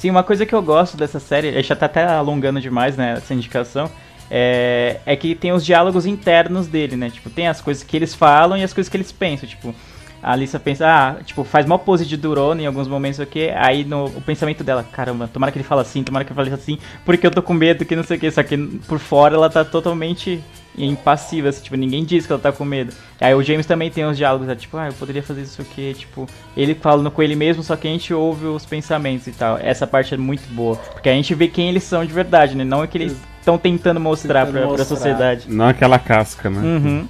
Sim, 0.00 0.08
uma 0.08 0.22
coisa 0.22 0.46
que 0.46 0.54
eu 0.54 0.62
gosto 0.62 0.96
dessa 0.96 1.20
série, 1.20 1.48
a 1.48 1.52
gente 1.52 1.68
já 1.68 1.76
tá 1.76 1.84
até 1.84 2.02
alongando 2.06 2.58
demais, 2.58 2.96
né, 2.96 3.16
essa 3.18 3.34
indicação, 3.34 3.90
é, 4.30 5.00
é 5.04 5.16
que 5.16 5.34
tem 5.34 5.52
os 5.52 5.64
diálogos 5.64 6.06
internos 6.06 6.66
dele, 6.66 6.96
né? 6.96 7.10
Tipo, 7.10 7.28
tem 7.30 7.48
as 7.48 7.60
coisas 7.60 7.82
que 7.82 7.96
eles 7.96 8.14
falam 8.14 8.56
e 8.56 8.62
as 8.62 8.72
coisas 8.72 8.88
que 8.88 8.96
eles 8.96 9.12
pensam, 9.12 9.48
tipo... 9.48 9.74
A 10.22 10.32
Alissa 10.32 10.60
pensa, 10.60 10.86
ah, 10.86 11.22
tipo, 11.24 11.44
faz 11.44 11.64
mó 11.64 11.78
pose 11.78 12.04
de 12.04 12.14
durona 12.14 12.60
em 12.60 12.66
alguns 12.66 12.86
momentos, 12.86 13.18
o 13.18 13.24
que 13.24 13.50
Aí 13.56 13.84
no, 13.84 14.04
o 14.04 14.20
pensamento 14.20 14.62
dela, 14.62 14.84
caramba, 14.84 15.26
tomara 15.26 15.50
que 15.50 15.56
ele 15.56 15.64
fale 15.64 15.80
assim, 15.80 16.02
tomara 16.02 16.26
que 16.26 16.30
ele 16.30 16.36
fale 16.36 16.52
assim, 16.52 16.78
porque 17.06 17.26
eu 17.26 17.30
tô 17.30 17.42
com 17.42 17.54
medo, 17.54 17.86
que 17.86 17.96
não 17.96 18.04
sei 18.04 18.18
o 18.18 18.20
que. 18.20 18.30
Só 18.30 18.42
que 18.42 18.56
por 18.86 18.98
fora 18.98 19.34
ela 19.34 19.48
tá 19.48 19.64
totalmente 19.64 20.42
impassiva, 20.76 21.48
assim, 21.48 21.62
tipo, 21.62 21.76
ninguém 21.76 22.04
diz 22.04 22.26
que 22.26 22.32
ela 22.32 22.40
tá 22.40 22.52
com 22.52 22.66
medo. 22.66 22.92
Aí 23.18 23.34
o 23.34 23.42
James 23.42 23.64
também 23.64 23.90
tem 23.90 24.06
uns 24.06 24.16
diálogos, 24.16 24.46
né, 24.46 24.54
tipo, 24.54 24.76
ah, 24.76 24.88
eu 24.88 24.92
poderia 24.92 25.22
fazer 25.22 25.40
isso 25.40 25.62
aqui, 25.62 25.94
tipo, 25.94 26.26
ele 26.54 26.74
falando 26.74 27.10
com 27.10 27.22
ele 27.22 27.34
mesmo, 27.34 27.62
só 27.62 27.74
que 27.74 27.88
a 27.88 27.90
gente 27.90 28.12
ouve 28.12 28.44
os 28.44 28.66
pensamentos 28.66 29.26
e 29.26 29.32
tal. 29.32 29.58
Essa 29.58 29.86
parte 29.86 30.12
é 30.12 30.18
muito 30.18 30.46
boa, 30.52 30.76
porque 30.76 31.08
a 31.08 31.14
gente 31.14 31.34
vê 31.34 31.48
quem 31.48 31.70
eles 31.70 31.82
são 31.82 32.04
de 32.04 32.12
verdade, 32.12 32.54
né? 32.54 32.62
Não 32.62 32.84
é 32.84 32.86
que 32.86 32.98
eles 32.98 33.16
estão 33.40 33.58
tentando 33.58 33.98
mostrar 33.98 34.46
Tentando 34.46 34.52
pra, 34.52 34.60
pra 34.68 34.78
mostrar. 34.78 34.96
sociedade. 34.96 35.46
Não 35.48 35.66
aquela 35.66 35.98
casca, 35.98 36.48
né? 36.48 36.60
Uhum. 36.60 37.08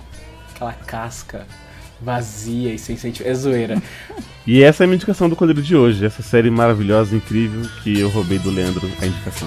Aquela 0.54 0.72
casca 0.72 1.46
vazia 2.00 2.72
e 2.72 2.78
sem 2.78 2.96
sentimento. 2.96 3.30
É 3.30 3.34
zoeira. 3.34 3.82
E 4.46 4.62
essa 4.64 4.82
é 4.82 4.84
a 4.84 4.87
minha 4.88 4.96
indicação 4.96 5.28
do 5.28 5.37
quadro 5.37 5.62
de 5.62 5.76
hoje. 5.76 6.04
Essa 6.04 6.22
série 6.22 6.50
maravilhosa, 6.50 7.14
incrível, 7.14 7.68
que 7.82 8.00
eu 8.00 8.08
roubei 8.08 8.38
do 8.38 8.50
Leandro 8.50 8.90
a 9.00 9.06
indicação. 9.06 9.46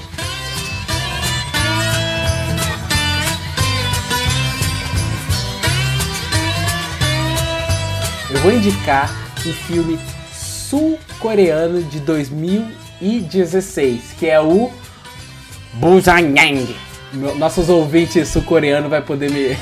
Eu 8.30 8.38
vou 8.40 8.52
indicar 8.52 9.10
um 9.46 9.54
filme 9.54 10.00
sul-coreano 10.34 11.84
de 11.84 12.00
2016, 12.00 14.14
que 14.18 14.28
é 14.28 14.40
o 14.40 14.72
Busangyang. 15.75 16.75
No- 17.13 17.35
Nossos 17.37 17.69
ouvintes 17.69 18.29
sul-coreanos 18.29 18.91
vai 18.91 19.01
poder 19.01 19.31
me, 19.31 19.57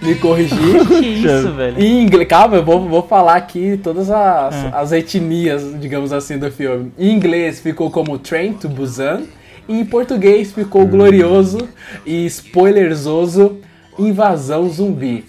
me 0.01 0.15
corrigir. 0.15 0.87
Que 0.87 1.05
isso, 1.05 1.53
velho? 1.53 1.79
Em 1.79 2.01
inglês, 2.03 2.27
calma, 2.27 2.55
eu 2.57 2.63
vou, 2.65 2.87
vou 2.87 3.03
falar 3.03 3.35
aqui 3.35 3.79
todas 3.83 4.09
as, 4.09 4.55
É. 4.55 4.71
as 4.73 4.91
etnias, 4.91 5.79
digamos 5.79 6.11
assim, 6.11 6.37
do 6.39 6.49
filme. 6.51 6.91
Em 6.97 7.11
inglês 7.15 7.59
ficou 7.59 7.91
como 7.91 8.17
Train 8.17 8.53
to 8.53 8.67
Busan. 8.69 9.23
E 9.67 9.79
em 9.81 9.85
português 9.85 10.51
ficou 10.51 10.87
glorioso 10.87 11.69
e 12.03 12.25
spoilerzoso 12.25 13.57
Invasão 13.99 14.67
Zumbi. 14.69 15.23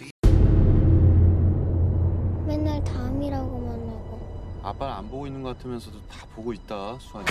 맨날 2.47 2.83
다음이라고만 2.83 3.69
하고 3.75 4.19
아빠는 4.63 4.95
안 4.95 5.09
보고 5.09 5.27
있는 5.27 5.43
것 5.43 5.59
같으면서도 5.59 5.99
다 6.11 6.25
보고 6.35 6.55
있다, 6.55 6.97
수아지. 7.01 7.31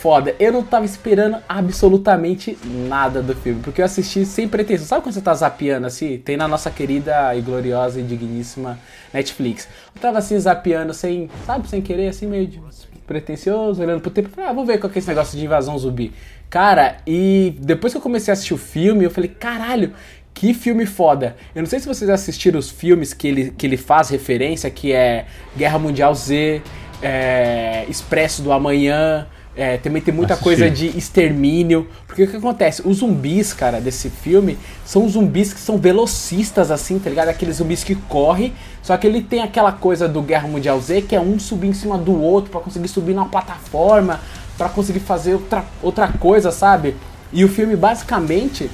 foda. 0.00 0.34
Eu 0.38 0.52
não 0.52 0.62
tava 0.62 0.84
esperando 0.84 1.38
absolutamente 1.48 2.56
nada 2.64 3.20
do 3.20 3.34
filme, 3.34 3.60
porque 3.62 3.80
eu 3.80 3.84
assisti 3.84 4.24
sem 4.24 4.48
pretensão. 4.48 4.86
Sabe 4.86 5.02
quando 5.02 5.14
você 5.14 5.20
tá 5.20 5.34
zapeando 5.34 5.86
assim? 5.86 6.18
Tem 6.18 6.36
na 6.36 6.46
nossa 6.46 6.70
querida 6.70 7.34
e 7.34 7.40
gloriosa 7.40 8.00
e 8.00 8.02
digníssima 8.02 8.78
Netflix. 9.12 9.68
Eu 9.94 10.00
tava 10.00 10.18
assim 10.18 10.38
zapeando 10.38 10.94
sem, 10.94 11.28
sabe, 11.44 11.68
sem 11.68 11.82
querer, 11.82 12.08
assim, 12.08 12.26
meio 12.26 12.46
de 12.46 12.60
pretencioso, 13.06 13.82
olhando 13.82 14.00
pro 14.00 14.10
tempo. 14.10 14.28
Ah, 14.40 14.52
vou 14.52 14.64
ver 14.64 14.78
qual 14.78 14.90
que 14.90 14.98
é 14.98 15.00
esse 15.00 15.08
negócio 15.08 15.36
de 15.36 15.44
invasão 15.44 15.76
zumbi. 15.78 16.12
Cara, 16.48 16.98
e 17.06 17.56
depois 17.58 17.92
que 17.92 17.96
eu 17.96 18.02
comecei 18.02 18.30
a 18.30 18.34
assistir 18.34 18.54
o 18.54 18.58
filme, 18.58 19.04
eu 19.04 19.10
falei, 19.10 19.28
caralho, 19.28 19.92
que 20.32 20.54
filme 20.54 20.86
foda. 20.86 21.36
Eu 21.54 21.62
não 21.62 21.68
sei 21.68 21.80
se 21.80 21.88
vocês 21.88 22.08
assistiram 22.08 22.58
os 22.58 22.70
filmes 22.70 23.12
que 23.12 23.26
ele, 23.26 23.50
que 23.50 23.66
ele 23.66 23.76
faz 23.76 24.10
referência, 24.10 24.70
que 24.70 24.92
é 24.92 25.26
Guerra 25.56 25.78
Mundial 25.78 26.14
Z, 26.14 26.62
é, 27.02 27.84
Expresso 27.88 28.42
do 28.42 28.52
Amanhã, 28.52 29.26
é, 29.58 29.76
também 29.76 30.00
tem 30.00 30.14
muita 30.14 30.34
Assisti. 30.34 30.44
coisa 30.44 30.70
de 30.70 30.96
extermínio. 30.96 31.88
Porque 32.06 32.22
o 32.22 32.30
que 32.30 32.36
acontece? 32.36 32.80
Os 32.86 32.98
zumbis, 32.98 33.52
cara, 33.52 33.80
desse 33.80 34.08
filme, 34.08 34.56
são 34.86 35.08
zumbis 35.08 35.52
que 35.52 35.58
são 35.58 35.76
velocistas, 35.76 36.70
assim, 36.70 37.00
tá 37.00 37.10
ligado? 37.10 37.28
Aqueles 37.28 37.56
zumbis 37.56 37.82
que 37.82 37.96
correm, 37.96 38.52
só 38.80 38.96
que 38.96 39.04
ele 39.04 39.20
tem 39.20 39.42
aquela 39.42 39.72
coisa 39.72 40.08
do 40.08 40.22
Guerra 40.22 40.46
Mundial 40.46 40.80
Z, 40.80 41.02
que 41.02 41.16
é 41.16 41.20
um 41.20 41.40
subir 41.40 41.66
em 41.66 41.74
cima 41.74 41.98
do 41.98 42.22
outro 42.22 42.52
pra 42.52 42.60
conseguir 42.60 42.86
subir 42.86 43.14
numa 43.14 43.28
plataforma, 43.28 44.20
pra 44.56 44.68
conseguir 44.68 45.00
fazer 45.00 45.34
outra, 45.34 45.64
outra 45.82 46.06
coisa, 46.06 46.52
sabe? 46.52 46.94
E 47.32 47.44
o 47.44 47.48
filme, 47.48 47.74
basicamente, 47.74 48.70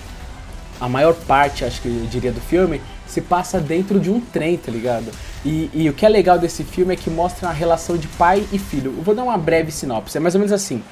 a 0.78 0.86
maior 0.86 1.14
parte, 1.14 1.64
acho 1.64 1.80
que 1.80 1.88
eu 1.88 2.06
diria, 2.10 2.30
do 2.30 2.42
filme 2.42 2.82
se 3.14 3.20
passa 3.20 3.60
dentro 3.60 4.00
de 4.00 4.10
um 4.10 4.20
trem, 4.20 4.56
tá 4.56 4.72
ligado? 4.72 5.06
E, 5.44 5.70
e 5.72 5.88
o 5.88 5.92
que 5.92 6.04
é 6.04 6.08
legal 6.08 6.36
desse 6.36 6.64
filme 6.64 6.94
é 6.94 6.96
que 6.96 7.08
mostra 7.08 7.48
a 7.48 7.52
relação 7.52 7.96
de 7.96 8.08
pai 8.08 8.44
e 8.52 8.58
filho. 8.58 8.92
Eu 8.96 9.02
vou 9.04 9.14
dar 9.14 9.22
uma 9.22 9.38
breve 9.38 9.70
sinopse, 9.70 10.16
é 10.16 10.20
mais 10.20 10.34
ou 10.34 10.40
menos 10.40 10.52
assim. 10.52 10.82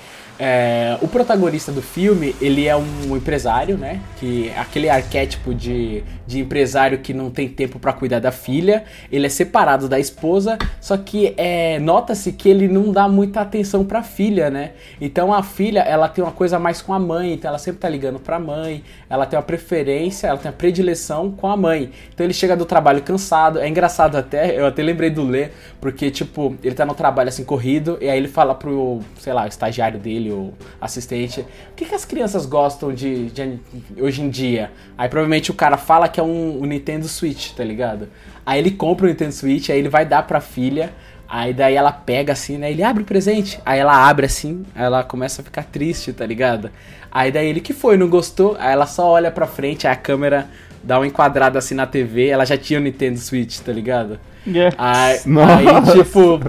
É, 0.45 0.99
o 1.01 1.07
protagonista 1.07 1.71
do 1.71 1.81
filme, 1.81 2.35
ele 2.41 2.67
é 2.67 2.75
um 2.75 3.17
empresário, 3.17 3.79
né? 3.79 4.01
Que 4.19 4.51
aquele 4.57 4.89
arquétipo 4.89 5.55
de, 5.55 6.03
de 6.27 6.41
empresário 6.41 6.99
que 6.99 7.15
não 7.15 7.31
tem 7.31 7.49
tempo 7.49 7.79
para 7.79 7.93
cuidar 7.93 8.19
da 8.19 8.33
filha. 8.33 8.83
Ele 9.13 9.25
é 9.25 9.29
separado 9.29 9.89
da 9.89 10.01
esposa, 10.01 10.59
só 10.81 10.97
que 10.97 11.33
é, 11.37 11.79
nota-se 11.79 12.33
que 12.33 12.49
ele 12.49 12.67
não 12.67 12.91
dá 12.91 13.07
muita 13.07 13.41
atenção 13.41 13.85
para 13.85 14.01
a 14.01 14.03
filha, 14.03 14.51
né? 14.51 14.73
Então 15.01 15.33
a 15.33 15.45
filha, 15.45 15.79
ela 15.79 16.09
tem 16.09 16.25
uma 16.25 16.33
coisa 16.33 16.59
mais 16.59 16.83
com 16.83 16.93
a 16.93 16.99
mãe, 16.99 17.35
então 17.35 17.49
ela 17.49 17.59
sempre 17.59 17.79
tá 17.79 17.89
ligando 17.89 18.19
para 18.19 18.35
a 18.35 18.41
mãe. 18.41 18.83
Ela 19.09 19.27
tem 19.27 19.39
uma 19.39 19.45
preferência, 19.45 20.27
ela 20.27 20.39
tem 20.39 20.51
uma 20.51 20.57
predileção 20.57 21.31
com 21.31 21.47
a 21.47 21.57
mãe. 21.57 21.93
Então 22.13 22.27
ele 22.27 22.35
chega 22.35 22.57
do 22.57 22.65
trabalho 22.65 23.01
cansado. 23.03 23.61
É 23.61 23.69
engraçado 23.69 24.17
até, 24.17 24.59
eu 24.59 24.67
até 24.67 24.83
lembrei 24.83 25.09
do 25.09 25.23
Lê, 25.23 25.51
porque 25.81 26.11
tipo, 26.11 26.57
ele 26.65 26.75
tá 26.75 26.85
no 26.85 26.95
trabalho 26.95 27.29
assim 27.29 27.45
corrido 27.45 27.97
e 28.01 28.11
aí 28.11 28.19
ele 28.19 28.27
fala 28.27 28.57
pro, 28.57 28.99
sei 29.21 29.33
lá, 29.33 29.47
estagiário 29.47 30.01
dele 30.01 30.32
o 30.33 30.53
assistente, 30.81 31.41
o 31.41 31.75
que, 31.77 31.85
que 31.85 31.95
as 31.95 32.05
crianças 32.05 32.47
gostam 32.47 32.93
de, 32.93 33.27
de, 33.31 33.61
hoje 33.99 34.23
em 34.23 34.31
dia? 34.31 34.71
Aí 34.97 35.09
provavelmente 35.09 35.51
o 35.51 35.55
cara 35.55 35.77
fala 35.77 36.09
que 36.09 36.19
é 36.19 36.23
um, 36.23 36.63
um, 36.63 36.67
Nintendo 36.67 37.07
Switch, 37.07 37.53
tá 37.53 37.63
ligado? 37.63 38.09
Aí 38.45 38.59
ele 38.59 38.71
compra 38.71 39.07
o 39.07 39.09
Nintendo 39.09 39.33
Switch, 39.33 39.71
aí 39.71 39.79
ele 39.79 39.89
vai 39.89 40.05
dar 40.05 40.27
pra 40.27 40.41
filha, 40.41 40.93
aí 41.29 41.53
daí 41.53 41.75
ela 41.75 41.93
pega 41.93 42.33
assim, 42.33 42.59
né? 42.59 42.71
Ele 42.71 42.83
abre 42.83 43.03
o 43.03 43.07
presente, 43.07 43.61
aí 43.65 43.79
ela 43.79 44.09
abre 44.09 44.27
assim, 44.27 44.65
aí 44.75 44.85
ela 44.85 45.05
começa 45.05 45.43
a 45.43 45.45
ficar 45.45 45.65
triste, 45.65 46.13
tá 46.13 46.27
ligado? 46.27 46.71
Aí 47.11 47.31
daí 47.31 47.47
ele 47.47 47.61
que 47.61 47.73
foi, 47.73 47.97
não 47.97 48.09
gostou, 48.09 48.57
aí 48.59 48.73
ela 48.73 48.87
só 48.87 49.09
olha 49.09 49.31
pra 49.31 49.47
frente, 49.47 49.87
aí 49.87 49.93
a 49.93 49.97
câmera 49.97 50.49
dá 50.83 50.99
uma 50.99 51.07
enquadrada 51.07 51.59
assim 51.59 51.75
na 51.75 51.87
TV, 51.87 52.29
ela 52.29 52.45
já 52.45 52.57
tinha 52.57 52.81
o 52.81 52.83
Nintendo 52.83 53.19
Switch, 53.19 53.61
tá 53.61 53.73
ligado? 53.73 54.19
Yes. 54.47 54.75
Aí, 54.77 55.19
aí, 55.19 55.93
tipo, 55.93 56.41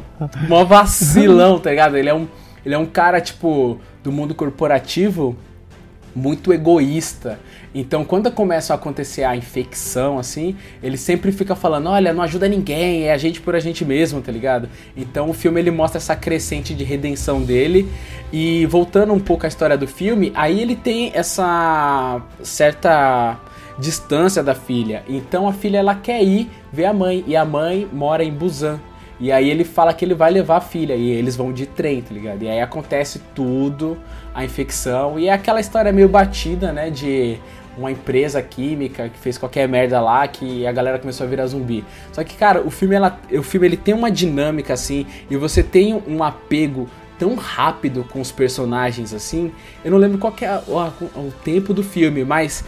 mó 0.47 0.63
vacilão, 0.63 1.59
tá 1.59 1.69
ligado? 1.69 1.95
Ele 1.95 2.09
é 2.09 2.13
um, 2.13 2.27
ele 2.65 2.75
é 2.75 2.77
um 2.77 2.85
cara, 2.85 3.19
tipo, 3.19 3.79
do 4.03 4.11
mundo 4.11 4.33
corporativo 4.33 5.35
muito 6.15 6.53
egoísta. 6.53 7.39
Então, 7.73 8.05
quando 8.05 8.29
começa 8.31 8.73
a 8.73 8.75
acontecer 8.75 9.23
a 9.23 9.35
infecção, 9.35 10.19
assim, 10.19 10.55
ele 10.81 10.97
sempre 10.97 11.31
fica 11.31 11.55
falando: 11.55 11.89
olha, 11.89 12.13
não 12.13 12.21
ajuda 12.21 12.47
ninguém, 12.47 13.03
é 13.03 13.13
a 13.13 13.17
gente 13.17 13.41
por 13.41 13.55
a 13.55 13.59
gente 13.59 13.83
mesmo, 13.83 14.21
tá 14.21 14.31
ligado? 14.31 14.69
Então, 14.95 15.29
o 15.29 15.33
filme 15.33 15.59
ele 15.59 15.71
mostra 15.71 15.97
essa 15.97 16.15
crescente 16.15 16.73
de 16.73 16.83
redenção 16.83 17.41
dele. 17.41 17.89
E 18.31 18.65
voltando 18.67 19.13
um 19.13 19.19
pouco 19.19 19.45
à 19.45 19.47
história 19.47 19.77
do 19.77 19.87
filme, 19.87 20.31
aí 20.35 20.59
ele 20.59 20.75
tem 20.75 21.11
essa 21.13 22.21
certa 22.41 23.39
distância 23.77 24.43
da 24.43 24.53
filha. 24.53 25.03
Então, 25.07 25.47
a 25.47 25.53
filha 25.53 25.79
ela 25.79 25.95
quer 25.95 26.23
ir 26.23 26.49
ver 26.71 26.85
a 26.85 26.93
mãe, 26.93 27.23
e 27.25 27.35
a 27.35 27.43
mãe 27.43 27.87
mora 27.91 28.23
em 28.23 28.31
Busan. 28.31 28.79
E 29.23 29.31
aí 29.31 29.49
ele 29.49 29.63
fala 29.63 29.93
que 29.93 30.03
ele 30.03 30.13
vai 30.13 30.29
levar 30.29 30.57
a 30.57 30.59
filha 30.59 30.95
e 30.95 31.09
eles 31.09 31.37
vão 31.37 31.53
de 31.53 31.65
trem, 31.65 32.01
tá 32.01 32.13
ligado? 32.13 32.43
E 32.43 32.49
aí 32.49 32.59
acontece 32.59 33.21
tudo, 33.33 33.97
a 34.35 34.43
infecção 34.43 35.17
e 35.17 35.29
é 35.29 35.31
aquela 35.31 35.61
história 35.61 35.93
meio 35.93 36.09
batida, 36.09 36.73
né, 36.73 36.89
de 36.89 37.37
uma 37.77 37.89
empresa 37.89 38.41
química 38.41 39.07
que 39.07 39.17
fez 39.17 39.37
qualquer 39.37 39.65
merda 39.65 40.01
lá 40.01 40.27
que 40.27 40.67
a 40.67 40.73
galera 40.73 40.99
começou 40.99 41.25
a 41.25 41.29
virar 41.29 41.47
zumbi. 41.47 41.85
Só 42.11 42.21
que, 42.21 42.35
cara, 42.35 42.59
o 42.63 42.69
filme 42.69 42.95
ela, 42.95 43.17
o 43.31 43.41
filme 43.41 43.65
ele 43.65 43.77
tem 43.77 43.93
uma 43.93 44.11
dinâmica 44.11 44.73
assim 44.73 45.05
e 45.29 45.37
você 45.37 45.63
tem 45.63 46.03
um 46.05 46.21
apego 46.21 46.89
tão 47.17 47.35
rápido 47.35 48.05
com 48.11 48.19
os 48.19 48.29
personagens 48.29 49.13
assim. 49.13 49.53
Eu 49.85 49.91
não 49.91 49.97
lembro 49.97 50.17
qual 50.17 50.33
é 50.41 50.61
o, 50.67 50.77
o, 50.77 51.27
o 51.27 51.33
tempo 51.45 51.73
do 51.73 51.81
filme, 51.81 52.25
mas 52.25 52.65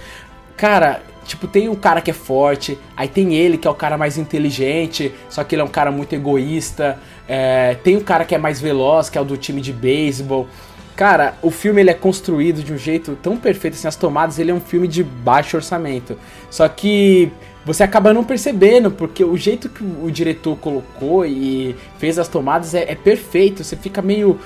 cara, 0.56 1.02
Tipo, 1.26 1.48
tem 1.48 1.68
o 1.70 1.76
cara 1.76 2.02
que 2.02 2.12
é 2.12 2.14
forte, 2.14 2.78
aí 2.96 3.08
tem 3.08 3.34
ele 3.34 3.58
que 3.58 3.68
é 3.68 3.72
o 3.72 3.76
cara 3.76 3.98
mais 3.98 4.18
inteligente, 4.18 5.12
só 5.28 5.44
que 5.44 5.56
ele 5.56 5.62
é 5.62 5.66
um 5.66 5.70
cara 5.70 5.92
muito 5.92 6.14
egoísta. 6.14 7.00
É, 7.28 7.76
tem 7.84 7.98
o 7.98 8.02
cara 8.02 8.24
que 8.24 8.36
é 8.36 8.38
mais 8.38 8.62
veloz, 8.62 9.10
que 9.10 9.18
é 9.18 9.22
o 9.22 9.26
do 9.26 9.36
time 9.36 9.60
de 9.60 9.74
beisebol. 9.74 10.48
Cara, 10.96 11.34
o 11.42 11.52
filme 11.52 11.82
ele 11.82 11.90
é 11.90 11.94
construído 11.94 12.64
de 12.64 12.72
um 12.72 12.78
jeito 12.78 13.18
tão 13.22 13.36
perfeito, 13.36 13.74
assim, 13.74 13.88
as 13.88 13.96
tomadas, 13.96 14.40
ele 14.40 14.52
é 14.52 14.54
um 14.54 14.62
filme 14.62 14.88
de 14.88 15.04
baixo 15.04 15.58
orçamento. 15.58 16.18
Só 16.50 16.68
que 16.70 17.32
você 17.66 17.84
acaba 17.84 18.14
não 18.14 18.24
percebendo, 18.24 18.92
porque 18.92 19.24
o 19.24 19.36
jeito 19.36 19.68
que 19.68 19.84
o 19.84 20.12
diretor 20.12 20.56
colocou 20.58 21.26
e 21.26 21.76
fez 21.98 22.20
as 22.20 22.28
tomadas 22.28 22.76
é, 22.76 22.92
é 22.92 22.96
perfeito. 22.96 23.64
Você 23.64 23.76
fica 23.76 24.02
meio 24.02 24.40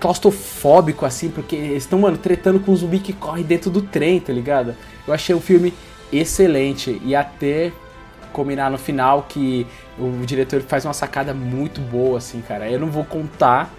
claustrofóbico, 0.00 1.04
assim, 1.04 1.28
porque 1.30 1.54
eles 1.54 1.84
estão, 1.84 1.98
mano, 2.00 2.16
tretando 2.16 2.58
com 2.58 2.72
um 2.72 2.76
zumbi 2.76 2.98
que 2.98 3.12
corre 3.12 3.44
dentro 3.44 3.70
do 3.70 3.82
trem, 3.82 4.18
tá 4.18 4.32
ligado? 4.32 4.74
Eu 5.06 5.12
achei 5.12 5.34
o 5.34 5.40
filme 5.40 5.74
excelente 6.12 7.00
e 7.04 7.14
até 7.14 7.70
combinar 8.32 8.70
no 8.70 8.78
final 8.78 9.26
que 9.28 9.66
o 9.98 10.24
diretor 10.24 10.62
faz 10.62 10.84
uma 10.84 10.94
sacada 10.94 11.34
muito 11.34 11.80
boa, 11.80 12.18
assim, 12.18 12.40
cara. 12.40 12.68
Eu 12.68 12.80
não 12.80 12.88
vou 12.88 13.04
contar, 13.04 13.70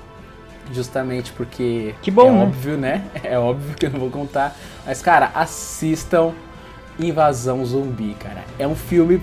justamente 0.71 1.31
porque 1.31 1.95
que 2.01 2.11
bom, 2.11 2.27
é 2.27 2.31
né? 2.31 2.43
óbvio, 2.43 2.77
né? 2.77 3.03
É 3.23 3.39
óbvio 3.39 3.75
que 3.75 3.85
eu 3.85 3.89
não 3.89 3.99
vou 3.99 4.09
contar. 4.09 4.55
Mas, 4.85 5.01
cara, 5.01 5.31
assistam 5.33 6.33
Invasão 6.99 7.65
Zumbi, 7.65 8.15
cara. 8.19 8.43
É 8.59 8.67
um 8.67 8.75
filme, 8.75 9.21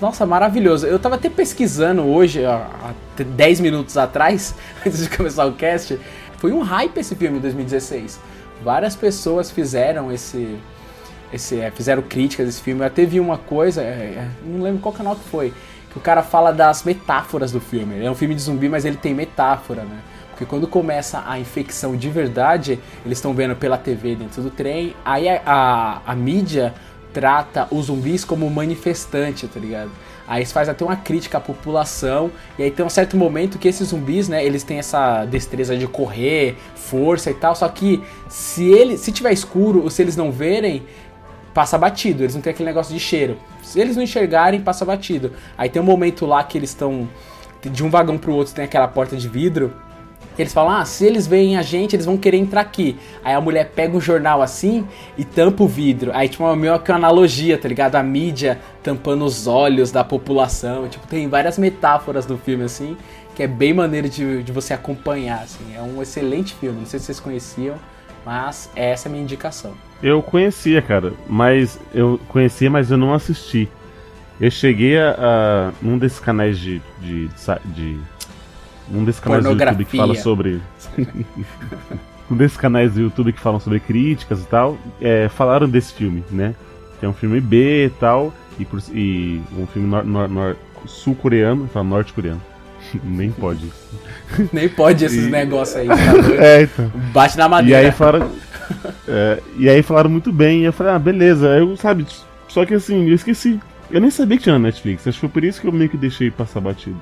nossa, 0.00 0.24
maravilhoso. 0.24 0.86
Eu 0.86 0.98
tava 0.98 1.16
até 1.16 1.28
pesquisando 1.28 2.02
hoje, 2.02 2.44
ó, 2.44 2.54
há 2.54 2.94
10 3.18 3.60
minutos 3.60 3.96
atrás, 3.96 4.54
antes 4.86 5.00
de 5.00 5.16
começar 5.16 5.44
o 5.46 5.52
cast. 5.52 5.98
Foi 6.40 6.52
um 6.52 6.62
hype 6.62 6.98
esse 6.98 7.14
filme 7.14 7.38
em 7.38 7.40
2016. 7.40 8.18
Várias 8.64 8.96
pessoas 8.96 9.50
fizeram 9.50 10.10
esse 10.10 10.58
esse, 11.32 11.60
é, 11.60 11.70
fizeram 11.70 12.02
críticas 12.02 12.46
desse 12.46 12.60
filme. 12.60 12.80
Eu 12.80 12.86
até 12.86 13.04
vi 13.04 13.20
uma 13.20 13.38
coisa, 13.38 13.82
é, 13.82 13.84
é, 13.84 14.28
não 14.44 14.62
lembro 14.62 14.80
qual 14.80 14.92
canal 14.92 15.14
que 15.14 15.28
foi, 15.28 15.54
que 15.90 15.96
o 15.96 16.00
cara 16.00 16.22
fala 16.22 16.52
das 16.52 16.82
metáforas 16.82 17.52
do 17.52 17.60
filme. 17.60 18.04
É 18.04 18.10
um 18.10 18.14
filme 18.14 18.34
de 18.34 18.42
zumbi, 18.42 18.68
mas 18.68 18.84
ele 18.84 18.96
tem 18.96 19.14
metáfora, 19.14 19.82
né? 19.82 20.00
Porque 20.30 20.44
quando 20.46 20.66
começa 20.66 21.22
a 21.26 21.38
infecção 21.38 21.94
de 21.94 22.08
verdade, 22.08 22.80
eles 23.04 23.18
estão 23.18 23.34
vendo 23.34 23.54
pela 23.54 23.76
TV 23.76 24.16
dentro 24.16 24.42
do 24.42 24.50
trem, 24.50 24.96
aí 25.04 25.28
a, 25.28 25.42
a, 25.44 26.00
a 26.12 26.16
mídia 26.16 26.74
trata 27.12 27.68
os 27.70 27.86
zumbis 27.86 28.24
como 28.24 28.48
manifestante, 28.48 29.46
tá 29.46 29.60
ligado? 29.60 29.90
Aí 30.30 30.46
faz 30.46 30.68
até 30.68 30.84
uma 30.84 30.94
crítica 30.94 31.38
à 31.38 31.40
população, 31.40 32.30
e 32.56 32.62
aí 32.62 32.70
tem 32.70 32.86
um 32.86 32.88
certo 32.88 33.16
momento 33.16 33.58
que 33.58 33.66
esses 33.66 33.88
zumbis, 33.88 34.28
né, 34.28 34.44
eles 34.44 34.62
têm 34.62 34.78
essa 34.78 35.24
destreza 35.24 35.76
de 35.76 35.88
correr, 35.88 36.56
força 36.76 37.32
e 37.32 37.34
tal, 37.34 37.56
só 37.56 37.68
que 37.68 38.00
se 38.28 38.64
ele, 38.64 38.96
se 38.96 39.10
tiver 39.10 39.32
escuro 39.32 39.82
ou 39.82 39.90
se 39.90 40.00
eles 40.00 40.16
não 40.16 40.30
verem, 40.30 40.84
passa 41.52 41.76
batido, 41.76 42.22
eles 42.22 42.36
não 42.36 42.40
têm 42.40 42.52
aquele 42.52 42.68
negócio 42.68 42.94
de 42.94 43.00
cheiro. 43.00 43.36
Se 43.60 43.80
eles 43.80 43.96
não 43.96 44.04
enxergarem, 44.04 44.60
passa 44.60 44.84
batido. 44.84 45.32
Aí 45.58 45.68
tem 45.68 45.82
um 45.82 45.84
momento 45.84 46.24
lá 46.24 46.44
que 46.44 46.56
eles 46.56 46.70
estão 46.70 47.08
de 47.60 47.84
um 47.84 47.90
vagão 47.90 48.16
pro 48.16 48.32
outro 48.32 48.54
tem 48.54 48.64
aquela 48.64 48.86
porta 48.86 49.16
de 49.16 49.28
vidro. 49.28 49.74
Eles 50.38 50.52
falam: 50.52 50.72
"Ah, 50.72 50.84
se 50.84 51.04
eles 51.04 51.26
veem 51.26 51.56
a 51.56 51.62
gente, 51.62 51.94
eles 51.94 52.06
vão 52.06 52.16
querer 52.16 52.38
entrar 52.38 52.60
aqui". 52.60 52.96
Aí 53.24 53.34
a 53.34 53.40
mulher 53.40 53.72
pega 53.74 53.96
um 53.96 54.00
jornal 54.00 54.42
assim 54.42 54.86
e 55.16 55.24
tampa 55.24 55.62
o 55.62 55.68
vidro. 55.68 56.10
Aí 56.14 56.28
tipo, 56.28 56.46
é 56.46 56.56
meio 56.56 56.78
que 56.78 56.90
uma 56.90 56.98
analogia, 56.98 57.58
tá 57.58 57.68
ligado? 57.68 57.96
A 57.96 58.02
mídia 58.02 58.60
tampando 58.82 59.24
os 59.24 59.46
olhos 59.46 59.90
da 59.90 60.02
população. 60.04 60.88
Tipo, 60.88 61.06
tem 61.06 61.28
várias 61.28 61.58
metáforas 61.58 62.26
do 62.26 62.38
filme 62.38 62.64
assim, 62.64 62.96
que 63.34 63.42
é 63.42 63.46
bem 63.46 63.72
maneiro 63.72 64.08
de, 64.08 64.42
de 64.42 64.52
você 64.52 64.74
acompanhar 64.74 65.42
assim. 65.42 65.74
É 65.74 65.82
um 65.82 66.00
excelente 66.00 66.54
filme. 66.54 66.80
Não 66.80 66.86
sei 66.86 66.98
se 66.98 67.06
vocês 67.06 67.20
conheciam, 67.20 67.76
mas 68.24 68.70
essa 68.74 69.06
é 69.06 69.08
a 69.08 69.12
minha 69.12 69.22
indicação. 69.22 69.72
Eu 70.02 70.22
conhecia, 70.22 70.80
cara, 70.80 71.12
mas 71.28 71.78
eu 71.94 72.18
conhecia, 72.28 72.70
mas 72.70 72.90
eu 72.90 72.96
não 72.96 73.12
assisti. 73.12 73.68
Eu 74.40 74.50
cheguei 74.50 74.98
a, 74.98 75.14
a 75.18 75.72
num 75.82 75.98
desses 75.98 76.18
canais 76.18 76.58
de, 76.58 76.80
de, 76.98 77.28
de 77.66 78.00
um 78.90 79.04
desses 79.04 79.20
canais 79.20 79.44
do 79.44 79.50
YouTube 79.50 79.84
que 79.84 79.96
fala 79.96 80.14
sobre 80.14 80.60
um 82.30 82.36
desses 82.36 82.56
canais 82.56 82.94
do 82.94 83.00
YouTube 83.00 83.32
que 83.32 83.40
falam 83.40 83.58
sobre 83.58 83.80
críticas 83.80 84.40
e 84.40 84.46
tal, 84.46 84.78
é, 85.00 85.28
falaram 85.28 85.68
desse 85.68 85.92
filme, 85.92 86.22
né? 86.30 86.54
Que 86.98 87.06
é 87.06 87.08
um 87.08 87.12
filme 87.12 87.40
B 87.40 87.86
e 87.86 87.90
tal, 87.90 88.32
e, 88.58 88.66
e 88.92 89.42
um 89.58 89.66
filme 89.66 89.88
nor, 89.88 90.04
nor, 90.04 90.28
nor, 90.28 90.56
sul-coreano, 90.86 91.68
fala 91.72 91.84
norte-coreano. 91.84 92.40
Nem 93.02 93.30
pode. 93.32 93.72
Nem 94.52 94.68
pode 94.68 95.04
esses 95.04 95.26
e... 95.26 95.30
negócios 95.30 95.76
aí. 95.76 95.88
Tá 95.88 95.94
é, 96.38 96.62
então. 96.62 96.92
Bate 97.12 97.36
na 97.36 97.48
madeira. 97.48 97.82
E 97.82 97.84
aí 97.86 97.92
falaram. 97.92 98.30
é, 99.08 99.42
e 99.58 99.68
aí 99.68 99.82
falaram 99.82 100.10
muito 100.10 100.32
bem. 100.32 100.62
E 100.62 100.64
eu 100.64 100.72
falei, 100.72 100.92
ah, 100.92 100.98
beleza. 100.98 101.48
Eu, 101.48 101.76
sabe, 101.76 102.06
só 102.48 102.64
que 102.64 102.74
assim, 102.74 103.08
eu 103.08 103.14
esqueci. 103.14 103.58
Eu 103.90 104.00
nem 104.00 104.10
sabia 104.10 104.36
que 104.36 104.44
tinha 104.44 104.52
na 104.52 104.66
Netflix. 104.66 105.06
Acho 105.06 105.16
que 105.16 105.20
foi 105.20 105.28
por 105.28 105.44
isso 105.44 105.60
que 105.60 105.66
eu 105.66 105.72
meio 105.72 105.90
que 105.90 105.96
deixei 105.96 106.30
passar 106.30 106.60
batido. 106.60 106.96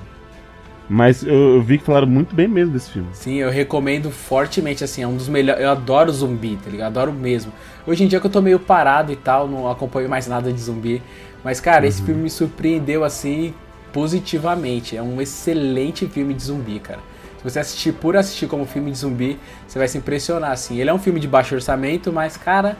Mas 0.89 1.23
eu, 1.23 1.57
eu, 1.57 1.63
vi 1.63 1.79
que 1.79 1.85
falaram 1.85 2.07
muito 2.07 2.35
bem 2.35 2.49
mesmo 2.49 2.73
desse 2.73 2.91
filme. 2.91 3.09
Sim, 3.13 3.35
eu 3.35 3.51
recomendo 3.51 4.11
fortemente, 4.11 4.83
assim, 4.83 5.03
é 5.03 5.07
um 5.07 5.17
dos 5.17 5.29
melhores. 5.29 5.63
Eu 5.63 5.71
adoro 5.71 6.11
zumbi, 6.11 6.57
tá 6.57 6.71
ligado? 6.71 6.97
Adoro 6.99 7.13
mesmo. 7.13 7.53
Hoje 7.87 8.05
em 8.05 8.07
dia 8.07 8.19
que 8.19 8.27
eu 8.27 8.31
tô 8.31 8.41
meio 8.41 8.59
parado 8.59 9.13
e 9.13 9.17
tal, 9.17 9.47
não 9.47 9.71
acompanho 9.71 10.09
mais 10.09 10.27
nada 10.27 10.51
de 10.51 10.61
zumbi. 10.61 11.03
Mas, 11.45 11.61
cara, 11.61 11.83
uhum. 11.83 11.89
esse 11.89 12.03
filme 12.03 12.23
me 12.23 12.31
surpreendeu, 12.31 13.05
assim, 13.05 13.53
positivamente. 13.93 14.97
É 14.97 15.03
um 15.03 15.21
excelente 15.21 16.07
filme 16.07 16.33
de 16.33 16.45
zumbi, 16.45 16.81
cara. 16.81 17.01
Se 17.37 17.45
você 17.45 17.61
assistir 17.61 17.93
por 17.93 18.17
assistir 18.17 18.47
como 18.47 18.65
filme 18.65 18.91
de 18.91 18.99
zumbi, 18.99 19.39
você 19.67 19.79
vai 19.79 19.89
se 19.89 19.99
impressionar, 19.99 20.53
assim. 20.53 20.81
Ele 20.81 20.91
é 20.91 20.95
um 20.95 20.99
filme 20.99 21.21
de 21.21 21.29
baixo 21.29 21.55
orçamento, 21.55 22.13
mas, 22.13 22.37
cara, 22.37 22.77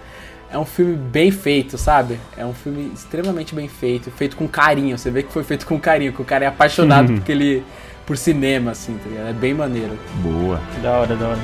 é 0.51 0.59
um 0.59 0.65
filme 0.65 0.97
bem 0.97 1.31
feito, 1.31 1.77
sabe? 1.77 2.19
É 2.37 2.45
um 2.45 2.55
filme 2.55 2.91
extremamente 2.95 3.55
bem 3.55 3.69
feito, 3.69 4.11
feito 4.11 4.37
com 4.37 4.49
carinho. 4.49 4.97
Você 4.97 5.11
vê 5.11 5.23
que 5.23 5.33
foi 5.33 5.45
feito 5.45 5.67
com 5.67 5.79
carinho, 5.79 6.13
que 6.13 6.23
o 6.23 6.25
cara 6.25 6.45
é 6.45 6.49
apaixonado 6.49 7.13
porque 7.13 7.31
ele, 7.31 7.63
por 8.09 8.17
cinema, 8.17 8.71
assim, 8.71 8.97
tá 8.97 9.11
ligado? 9.11 9.29
É 9.29 9.33
bem 9.35 9.53
maneiro. 9.53 9.99
Boa. 10.23 10.59
Da 10.83 10.93
hora, 10.93 11.15
da 11.15 11.29
hora. 11.29 11.39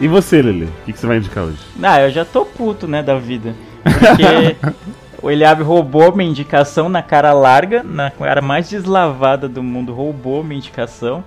E 0.00 0.08
você, 0.08 0.40
Lili? 0.40 0.64
O 0.64 0.84
que, 0.86 0.94
que 0.94 0.98
você 0.98 1.06
vai 1.06 1.18
indicar 1.18 1.44
hoje? 1.44 1.58
Ah, 1.82 2.00
eu 2.00 2.10
já 2.10 2.24
tô 2.24 2.46
puto, 2.46 2.88
né, 2.88 3.02
da 3.02 3.18
vida. 3.18 3.54
Porque 3.84 4.56
o 5.22 5.30
Eliabe 5.30 5.62
roubou 5.62 6.14
minha 6.14 6.30
indicação 6.30 6.88
na 6.88 7.02
cara 7.02 7.32
larga, 7.32 7.82
na 7.82 8.10
cara 8.10 8.40
mais 8.40 8.68
deslavada 8.68 9.48
do 9.48 9.62
mundo, 9.62 9.92
roubou 9.92 10.42
minha 10.42 10.58
indicação. 10.58 11.22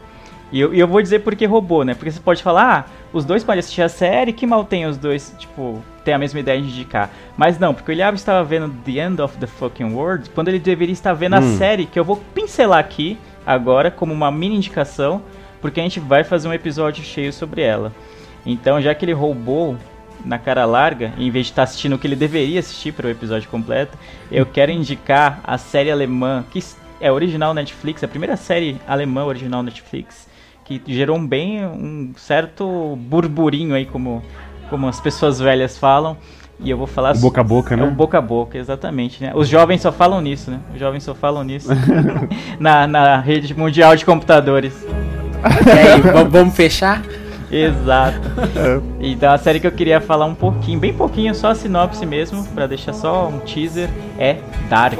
E 0.51 0.59
eu, 0.59 0.73
e 0.73 0.79
eu 0.79 0.87
vou 0.87 1.01
dizer 1.01 1.19
por 1.19 1.35
que 1.35 1.45
roubou, 1.45 1.83
né? 1.83 1.95
Porque 1.95 2.11
você 2.11 2.19
pode 2.19 2.43
falar, 2.43 2.87
ah, 2.87 2.91
os 3.11 3.25
dois 3.25 3.43
podem 3.43 3.59
assistir 3.59 3.81
a 3.81 3.89
série, 3.89 4.31
que 4.31 4.45
mal 4.45 4.63
tem 4.63 4.85
os 4.85 4.97
dois, 4.97 5.33
tipo, 5.39 5.81
tem 6.05 6.13
a 6.13 6.17
mesma 6.17 6.39
ideia 6.39 6.61
de 6.61 6.67
indicar. 6.67 7.09
Mas 7.35 7.57
não, 7.57 7.73
porque 7.73 7.91
o 7.91 7.93
Eliabe 7.93 8.17
estava 8.17 8.43
vendo 8.43 8.69
The 8.85 8.91
End 8.91 9.21
of 9.21 9.35
the 9.37 9.47
Fucking 9.47 9.93
World, 9.95 10.29
quando 10.29 10.49
ele 10.49 10.59
deveria 10.59 10.93
estar 10.93 11.13
vendo 11.13 11.33
a 11.33 11.39
Hum. 11.39 11.57
série, 11.57 11.85
que 11.87 11.99
eu 11.99 12.03
vou 12.03 12.17
pincelar 12.35 12.79
aqui, 12.79 13.17
agora, 13.45 13.89
como 13.89 14.13
uma 14.13 14.31
mini 14.31 14.55
indicação, 14.55 15.23
porque 15.59 15.79
a 15.79 15.83
gente 15.83 15.99
vai 15.99 16.23
fazer 16.23 16.47
um 16.47 16.53
episódio 16.53 17.03
cheio 17.03 17.33
sobre 17.33 17.61
ela. 17.61 17.91
Então, 18.45 18.79
já 18.81 18.93
que 18.93 19.05
ele 19.05 19.13
roubou 19.13 19.75
na 20.25 20.37
cara 20.37 20.65
larga, 20.65 21.13
em 21.17 21.29
vez 21.29 21.47
de 21.47 21.51
estar 21.51 21.63
assistindo 21.63 21.93
o 21.93 21.99
que 21.99 22.07
ele 22.07 22.15
deveria 22.15 22.59
assistir 22.59 22.91
para 22.91 23.07
o 23.07 23.09
episódio 23.09 23.49
completo, 23.49 23.97
eu 24.31 24.45
quero 24.45 24.71
indicar 24.71 25.41
a 25.43 25.57
série 25.57 25.91
alemã, 25.91 26.43
que 26.49 26.63
é 26.99 27.11
original 27.11 27.53
Netflix, 27.53 28.03
a 28.03 28.07
primeira 28.07 28.37
série 28.37 28.79
alemã 28.87 29.25
original 29.25 29.61
Netflix, 29.61 30.27
que 30.63 30.81
gerou 30.87 31.17
um 31.17 31.27
bem 31.27 31.65
um 31.65 32.13
certo 32.15 32.95
burburinho 32.95 33.75
aí, 33.75 33.85
como, 33.85 34.23
como 34.69 34.87
as 34.87 34.99
pessoas 34.99 35.39
velhas 35.39 35.77
falam. 35.77 36.17
E 36.59 36.69
eu 36.69 36.77
vou 36.77 36.87
falar 36.87 37.15
O 37.15 37.19
boca 37.19 37.41
a 37.41 37.43
boca, 37.43 37.73
é 37.73 37.77
né? 37.77 37.83
o 37.83 37.91
boca 37.91 38.17
a 38.17 38.21
boca, 38.21 38.57
exatamente, 38.57 39.21
né? 39.21 39.33
Os 39.35 39.49
jovens 39.49 39.81
só 39.81 39.91
falam 39.91 40.21
nisso, 40.21 40.49
né? 40.49 40.59
Os 40.73 40.79
jovens 40.79 41.03
só 41.03 41.13
falam 41.13 41.43
nisso 41.43 41.67
na, 42.59 42.87
na 42.87 43.19
rede 43.19 43.53
mundial 43.57 43.95
de 43.95 44.05
computadores. 44.05 44.73
E 44.85 45.69
aí, 45.69 46.25
vamos 46.29 46.55
fechar? 46.55 47.01
Exato. 47.53 48.19
Então 48.99 49.31
a 49.31 49.37
série 49.37 49.59
que 49.59 49.67
eu 49.67 49.71
queria 49.71 50.01
falar 50.01 50.25
um 50.25 50.35
pouquinho, 50.35 50.79
bem 50.79 50.93
pouquinho, 50.93 51.33
só 51.35 51.49
a 51.49 51.55
sinopse 51.55 52.05
mesmo, 52.05 52.43
pra 52.47 52.67
deixar 52.67 52.93
só 52.93 53.27
um 53.27 53.39
teaser, 53.39 53.89
é 54.17 54.37
Dark. 54.69 54.99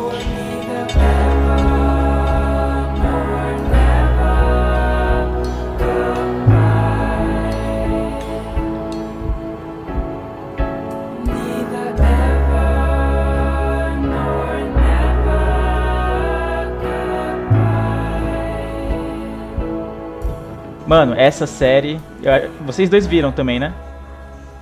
Mano, 20.93 21.15
essa 21.17 21.47
série, 21.47 21.99
eu- 22.21 22.51
vocês 22.67 22.88
dois 22.88 23.08
viram 23.08 23.32
também, 23.32 23.60
né? 23.60 23.73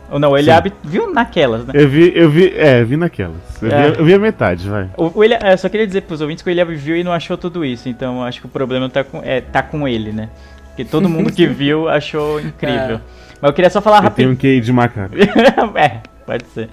Ou 0.09 0.17
não, 0.17 0.31
o 0.31 0.37
Eliabe 0.37 0.71
viu 0.81 1.11
naquelas, 1.13 1.65
né? 1.65 1.73
Eu 1.75 1.89
vi, 1.89 2.09
eu 2.15 2.29
vi, 2.29 2.53
é, 2.55 2.85
vi 2.85 2.95
naquelas. 2.95 3.35
Eu, 3.61 3.69
É. 3.69 3.91
vi, 3.91 3.99
eu 3.99 4.05
vi 4.05 4.13
a 4.13 4.19
metade, 4.19 4.69
vai. 4.69 4.87
O, 4.95 5.11
o 5.19 5.23
é, 5.25 5.57
só 5.57 5.67
queria 5.67 5.85
dizer 5.85 6.03
pros 6.03 6.21
ouvintes 6.21 6.41
que 6.41 6.49
o 6.49 6.51
Eliabe 6.51 6.73
viu 6.73 6.95
e 6.95 7.03
não 7.03 7.11
achou 7.11 7.37
tudo 7.37 7.65
isso, 7.65 7.89
então 7.89 8.19
eu 8.19 8.23
acho 8.23 8.39
que 8.39 8.45
o 8.45 8.49
problema 8.49 8.89
tá 8.89 9.03
com, 9.03 9.19
é, 9.21 9.41
tá 9.41 9.61
com 9.61 9.85
ele, 9.85 10.13
né? 10.13 10.29
Porque 10.69 10.85
todo 10.85 11.09
mundo 11.09 11.33
que 11.33 11.45
viu 11.51 11.89
achou 11.89 12.39
incrível. 12.39 12.95
É. 12.95 12.99
Mas 13.41 13.49
eu 13.49 13.53
queria 13.53 13.69
só 13.69 13.81
falar 13.81 13.99
rapidinho. 13.99 14.31
um 14.31 14.35
QI 14.37 14.61
de 14.61 14.71
macaco. 14.71 15.13
é, 15.77 15.97
pode 16.25 16.45
ser. 16.53 16.69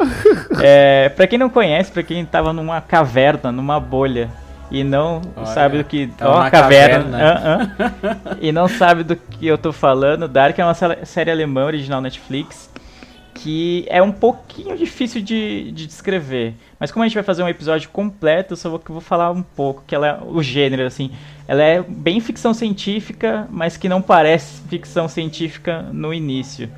É, 0.63 1.09
pra 1.09 1.27
quem 1.27 1.37
não 1.37 1.51
conhece, 1.51 1.91
pra 1.91 2.05
quem 2.05 2.25
tava 2.25 2.53
numa 2.53 2.81
caverna, 2.81 3.51
numa 3.51 3.81
bolha, 3.81 4.29
e 4.71 4.85
não 4.85 5.21
Olha, 5.37 5.47
sabe 5.47 5.79
do 5.79 5.85
que. 5.85 6.07
tava 6.09 6.31
Ó, 6.33 6.43
na 6.43 6.51
caverna. 6.51 7.19
caverna. 7.19 8.39
e 8.41 8.53
não 8.53 8.69
sabe 8.69 9.03
do 9.03 9.17
que 9.17 9.47
eu 9.47 9.57
tô 9.59 9.73
falando, 9.73 10.27
Dark 10.29 10.59
é 10.59 10.65
uma 10.65 10.75
sé- 10.75 11.05
série 11.05 11.31
alemã 11.31 11.65
original 11.65 12.01
Netflix. 12.01 12.69
Que 13.35 13.87
é 13.89 14.03
um 14.03 14.11
pouquinho 14.11 14.77
difícil 14.77 15.23
de, 15.23 15.71
de 15.71 15.87
descrever. 15.87 16.55
Mas 16.81 16.91
como 16.91 17.05
a 17.05 17.07
gente 17.07 17.15
vai 17.15 17.23
fazer 17.23 17.41
um 17.45 17.49
episódio 17.49 17.89
completo, 17.91 18.55
eu 18.55 18.57
só 18.57 18.69
vou, 18.69 18.83
vou 18.89 19.01
falar 19.01 19.31
um 19.31 19.43
pouco, 19.43 19.85
que 19.87 19.95
ela 19.95 20.09
é 20.09 20.19
o 20.27 20.43
gênero, 20.43 20.85
assim. 20.85 21.13
Ela 21.47 21.63
é 21.63 21.81
bem 21.81 22.19
ficção 22.19 22.53
científica, 22.53 23.47
mas 23.49 23.77
que 23.77 23.89
não 23.89 24.03
parece 24.03 24.61
ficção 24.63 25.07
científica 25.07 25.83
no 25.93 26.13
início. 26.13 26.69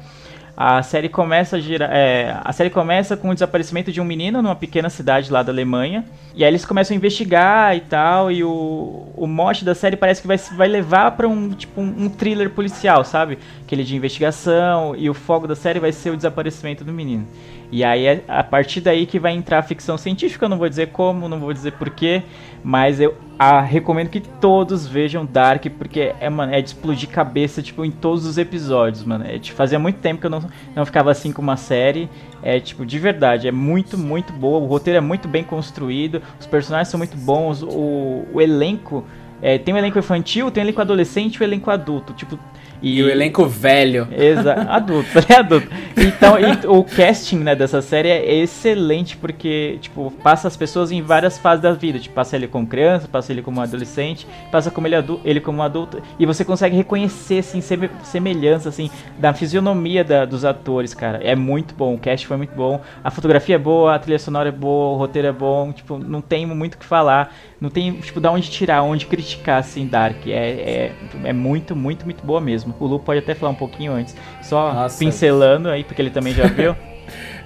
A 0.62 0.82
série 0.82 1.08
começa 1.08 1.56
a 1.56 1.58
girar, 1.58 1.88
é, 1.90 2.36
a 2.44 2.52
série 2.52 2.68
começa 2.68 3.16
com 3.16 3.30
o 3.30 3.32
desaparecimento 3.32 3.90
de 3.90 3.98
um 3.98 4.04
menino 4.04 4.42
numa 4.42 4.54
pequena 4.54 4.90
cidade 4.90 5.32
lá 5.32 5.42
da 5.42 5.50
Alemanha. 5.50 6.04
E 6.34 6.44
aí 6.44 6.50
eles 6.50 6.66
começam 6.66 6.94
a 6.94 6.98
investigar 6.98 7.74
e 7.74 7.80
tal, 7.80 8.30
e 8.30 8.44
o, 8.44 9.08
o 9.16 9.26
mote 9.26 9.64
da 9.64 9.74
série 9.74 9.96
parece 9.96 10.20
que 10.20 10.28
vai, 10.28 10.36
vai 10.36 10.68
levar 10.68 11.12
pra 11.12 11.26
um 11.26 11.48
tipo 11.48 11.80
um, 11.80 12.04
um 12.04 12.08
thriller 12.10 12.50
policial, 12.50 13.04
sabe? 13.04 13.38
Aquele 13.62 13.82
de 13.82 13.96
investigação, 13.96 14.94
e 14.94 15.08
o 15.08 15.14
foco 15.14 15.48
da 15.48 15.56
série 15.56 15.80
vai 15.80 15.92
ser 15.92 16.10
o 16.10 16.16
desaparecimento 16.16 16.84
do 16.84 16.92
menino. 16.92 17.26
E 17.72 17.84
aí 17.84 18.06
é 18.06 18.24
a 18.26 18.42
partir 18.42 18.80
daí 18.80 19.06
que 19.06 19.18
vai 19.18 19.32
entrar 19.32 19.58
a 19.58 19.62
ficção 19.62 19.96
científica, 19.96 20.44
eu 20.44 20.48
não 20.48 20.58
vou 20.58 20.68
dizer 20.68 20.88
como, 20.88 21.28
não 21.28 21.38
vou 21.38 21.52
dizer 21.52 21.72
porquê, 21.72 22.22
mas 22.64 23.00
eu 23.00 23.16
ah, 23.38 23.62
recomendo 23.62 24.10
que 24.10 24.20
todos 24.20 24.86
vejam 24.86 25.24
Dark, 25.24 25.64
porque 25.78 26.12
é, 26.20 26.28
mano, 26.28 26.52
é 26.52 26.60
de 26.60 26.68
explodir 26.68 27.08
cabeça, 27.08 27.62
tipo, 27.62 27.82
em 27.84 27.90
todos 27.90 28.26
os 28.26 28.36
episódios, 28.36 29.02
mano. 29.02 29.24
É, 29.26 29.38
tipo, 29.38 29.56
fazia 29.56 29.78
muito 29.78 29.98
tempo 29.98 30.20
que 30.20 30.26
eu 30.26 30.30
não, 30.30 30.44
não 30.76 30.84
ficava 30.84 31.10
assim 31.10 31.32
com 31.32 31.40
uma 31.40 31.56
série. 31.56 32.06
É, 32.42 32.60
tipo, 32.60 32.84
de 32.84 32.98
verdade, 32.98 33.48
é 33.48 33.50
muito, 33.50 33.96
muito 33.96 34.30
boa. 34.32 34.58
O 34.58 34.66
roteiro 34.66 34.98
é 34.98 35.00
muito 35.00 35.26
bem 35.26 35.42
construído, 35.42 36.20
os 36.38 36.46
personagens 36.46 36.88
são 36.88 36.98
muito 36.98 37.16
bons, 37.16 37.62
o, 37.62 38.26
o 38.30 38.40
elenco. 38.42 39.06
é, 39.40 39.56
tem 39.56 39.72
um 39.72 39.78
elenco 39.78 39.98
infantil, 39.98 40.50
tem 40.50 40.62
um 40.62 40.66
elenco 40.66 40.80
adolescente 40.82 41.36
e 41.36 41.40
um 41.40 41.44
elenco 41.44 41.70
adulto. 41.70 42.12
Tipo, 42.12 42.38
E 42.82 43.02
o 43.02 43.10
elenco 43.10 43.46
velho. 43.46 44.08
Exa 44.10 44.54
adulto, 44.68 45.08
é 45.28 45.36
adulto. 45.36 45.68
Então, 45.96 46.36
e 46.38 46.66
o 46.66 46.82
casting, 46.82 47.38
né, 47.40 47.54
dessa 47.54 47.82
série 47.82 48.08
é 48.08 48.34
excelente 48.36 49.16
porque, 49.16 49.78
tipo, 49.80 50.10
passa 50.22 50.48
as 50.48 50.56
pessoas 50.56 50.90
em 50.90 51.02
várias 51.02 51.36
fases 51.38 51.62
da 51.62 51.72
vida. 51.72 51.98
Tipo, 51.98 52.14
passa 52.14 52.36
ele 52.36 52.46
como 52.48 52.66
criança, 52.66 53.06
passa 53.06 53.32
ele 53.32 53.42
como 53.42 53.60
adolescente, 53.60 54.26
passa 54.50 54.70
como 54.70 54.86
ele, 54.86 54.96
ele 55.24 55.40
como 55.40 55.62
adulto. 55.62 56.02
E 56.18 56.24
você 56.24 56.44
consegue 56.44 56.76
reconhecer, 56.76 57.38
assim, 57.40 57.60
seme 57.60 57.90
semelhança, 58.02 58.68
assim, 58.70 58.90
da 59.18 59.32
fisionomia 59.34 60.02
da- 60.02 60.24
dos 60.24 60.44
atores, 60.44 60.94
cara. 60.94 61.20
É 61.22 61.34
muito 61.36 61.74
bom, 61.74 61.94
o 61.94 61.98
cast 61.98 62.26
foi 62.26 62.36
muito 62.36 62.54
bom. 62.54 62.80
A 63.04 63.10
fotografia 63.10 63.56
é 63.56 63.58
boa, 63.58 63.94
a 63.94 63.98
trilha 63.98 64.18
sonora 64.18 64.48
é 64.48 64.52
boa, 64.52 64.94
o 64.94 64.98
roteiro 64.98 65.28
é 65.28 65.32
bom. 65.32 65.72
Tipo, 65.72 65.98
não 65.98 66.20
tem 66.20 66.46
muito 66.46 66.74
o 66.74 66.78
que 66.78 66.84
falar. 66.86 67.34
Não 67.60 67.68
tem, 67.68 67.92
tipo, 67.92 68.20
da 68.20 68.30
onde 68.30 68.48
tirar, 68.50 68.82
onde 68.82 69.06
criticar, 69.06 69.58
assim, 69.58 69.86
Dark. 69.86 70.26
É, 70.26 70.30
é, 70.32 70.92
é 71.24 71.32
muito, 71.32 71.76
muito, 71.76 72.04
muito 72.06 72.24
boa 72.24 72.40
mesmo. 72.40 72.74
O 72.80 72.86
Lu 72.86 72.98
pode 72.98 73.18
até 73.18 73.34
falar 73.34 73.52
um 73.52 73.56
pouquinho 73.56 73.92
antes. 73.92 74.16
Só 74.42 74.72
Nossa. 74.72 74.98
pincelando 74.98 75.68
aí, 75.68 75.84
porque 75.84 76.00
ele 76.00 76.10
também 76.10 76.32
já 76.32 76.46
viu. 76.46 76.74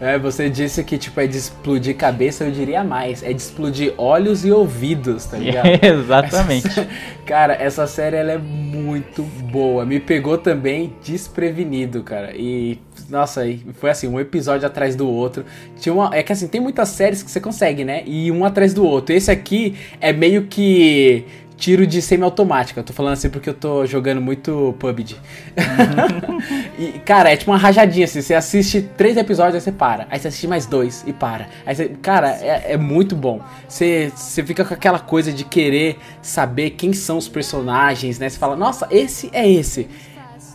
É, 0.00 0.18
você 0.18 0.50
disse 0.50 0.83
que 0.85 0.98
tipo 0.98 1.18
é 1.20 1.27
de 1.27 1.38
explodir 1.38 1.96
cabeça, 1.96 2.44
eu 2.44 2.50
diria 2.50 2.85
mais, 2.85 3.22
é 3.22 3.33
de 3.33 3.40
explodir 3.40 3.94
olhos 3.96 4.44
e 4.44 4.50
ouvidos, 4.53 5.24
tá 5.24 5.38
ligado? 5.38 5.66
Exatamente. 5.83 6.66
Essa- 6.66 6.87
cara, 7.24 7.55
essa 7.55 7.87
série 7.87 8.16
ela 8.16 8.33
é 8.33 8.37
muito 8.38 9.22
boa. 9.22 9.87
Me 9.87 9.98
pegou 10.00 10.37
também 10.37 10.92
desprevenido, 11.03 12.03
cara. 12.03 12.33
E 12.37 12.79
nossa, 13.09 13.43
foi 13.75 13.90
assim, 13.90 14.09
um 14.09 14.19
episódio 14.19 14.67
atrás 14.67 14.97
do 14.97 15.09
outro. 15.09 15.45
Tinha 15.79 15.95
uma, 15.95 16.14
é 16.14 16.23
que 16.23 16.33
assim, 16.33 16.49
tem 16.49 16.61
muitas 16.61 16.88
séries 16.88 17.23
que 17.23 17.31
você 17.31 17.40
consegue, 17.40 17.85
né? 17.85 18.03
E 18.07 18.31
um 18.31 18.45
atrás 18.45 18.73
do 18.75 18.85
outro. 18.85 19.14
Esse 19.14 19.31
aqui 19.31 19.77
é 20.01 20.12
meio 20.12 20.47
que 20.47 21.25
tiro 21.57 21.87
de 21.87 22.03
semi-automática. 22.03 22.81
Eu 22.81 22.85
tô 22.85 22.93
falando 22.93 23.14
assim 23.14 23.31
porque 23.31 23.49
eu 23.49 23.55
tô 23.55 23.87
jogando 23.87 24.21
muito 24.21 24.75
PUBG. 24.79 25.17
e, 26.79 26.99
cara, 27.01 27.33
é 27.33 27.37
tipo 27.37 27.51
uma 27.51 27.59
rajadinha 27.59 28.05
assim. 28.05 28.21
Você 28.21 28.35
assiste 28.35 28.83
três 28.97 29.17
episódios, 29.17 29.55
aí 29.55 29.61
você 29.61 29.73
para. 29.73 30.07
Aí 30.11 30.19
você 30.19 30.29
assiste 30.29 30.47
mais 30.47 30.67
dois 30.67 31.05
e 31.07 31.12
para. 31.12 31.49
Aí 31.64 31.75
você, 31.75 31.88
cara, 32.03 32.31
é, 32.40 32.73
é 32.73 32.77
muito 32.77 33.14
bom. 33.14 33.40
Você, 33.69 34.12
você 34.14 34.43
fica 34.43 34.64
com 34.64 34.75
aquela 34.75 34.99
coisa 34.99 35.33
de 35.33 35.45
querer 35.45 35.99
saber 36.21 36.71
quem 36.71 36.93
são 36.93 37.19
os 37.19 37.29
personagens, 37.29 38.19
né? 38.19 38.29
Você 38.29 38.38
fala, 38.38 38.57
nossa, 38.57 38.87
esse 38.90 39.31
é 39.33 39.49
esse. 39.49 39.88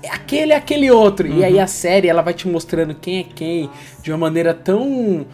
É 0.02 0.10
Aquele 0.10 0.54
é 0.54 0.56
aquele 0.56 0.90
outro. 0.92 1.28
E 1.28 1.44
aí 1.44 1.60
a 1.60 1.68
série, 1.68 2.08
ela 2.08 2.22
vai 2.22 2.34
te 2.34 2.48
mostrando 2.48 2.96
quem 2.96 3.20
é 3.20 3.24
quem 3.24 3.70
de 4.02 4.12
uma 4.12 4.18
maneira 4.18 4.54
tão. 4.54 5.26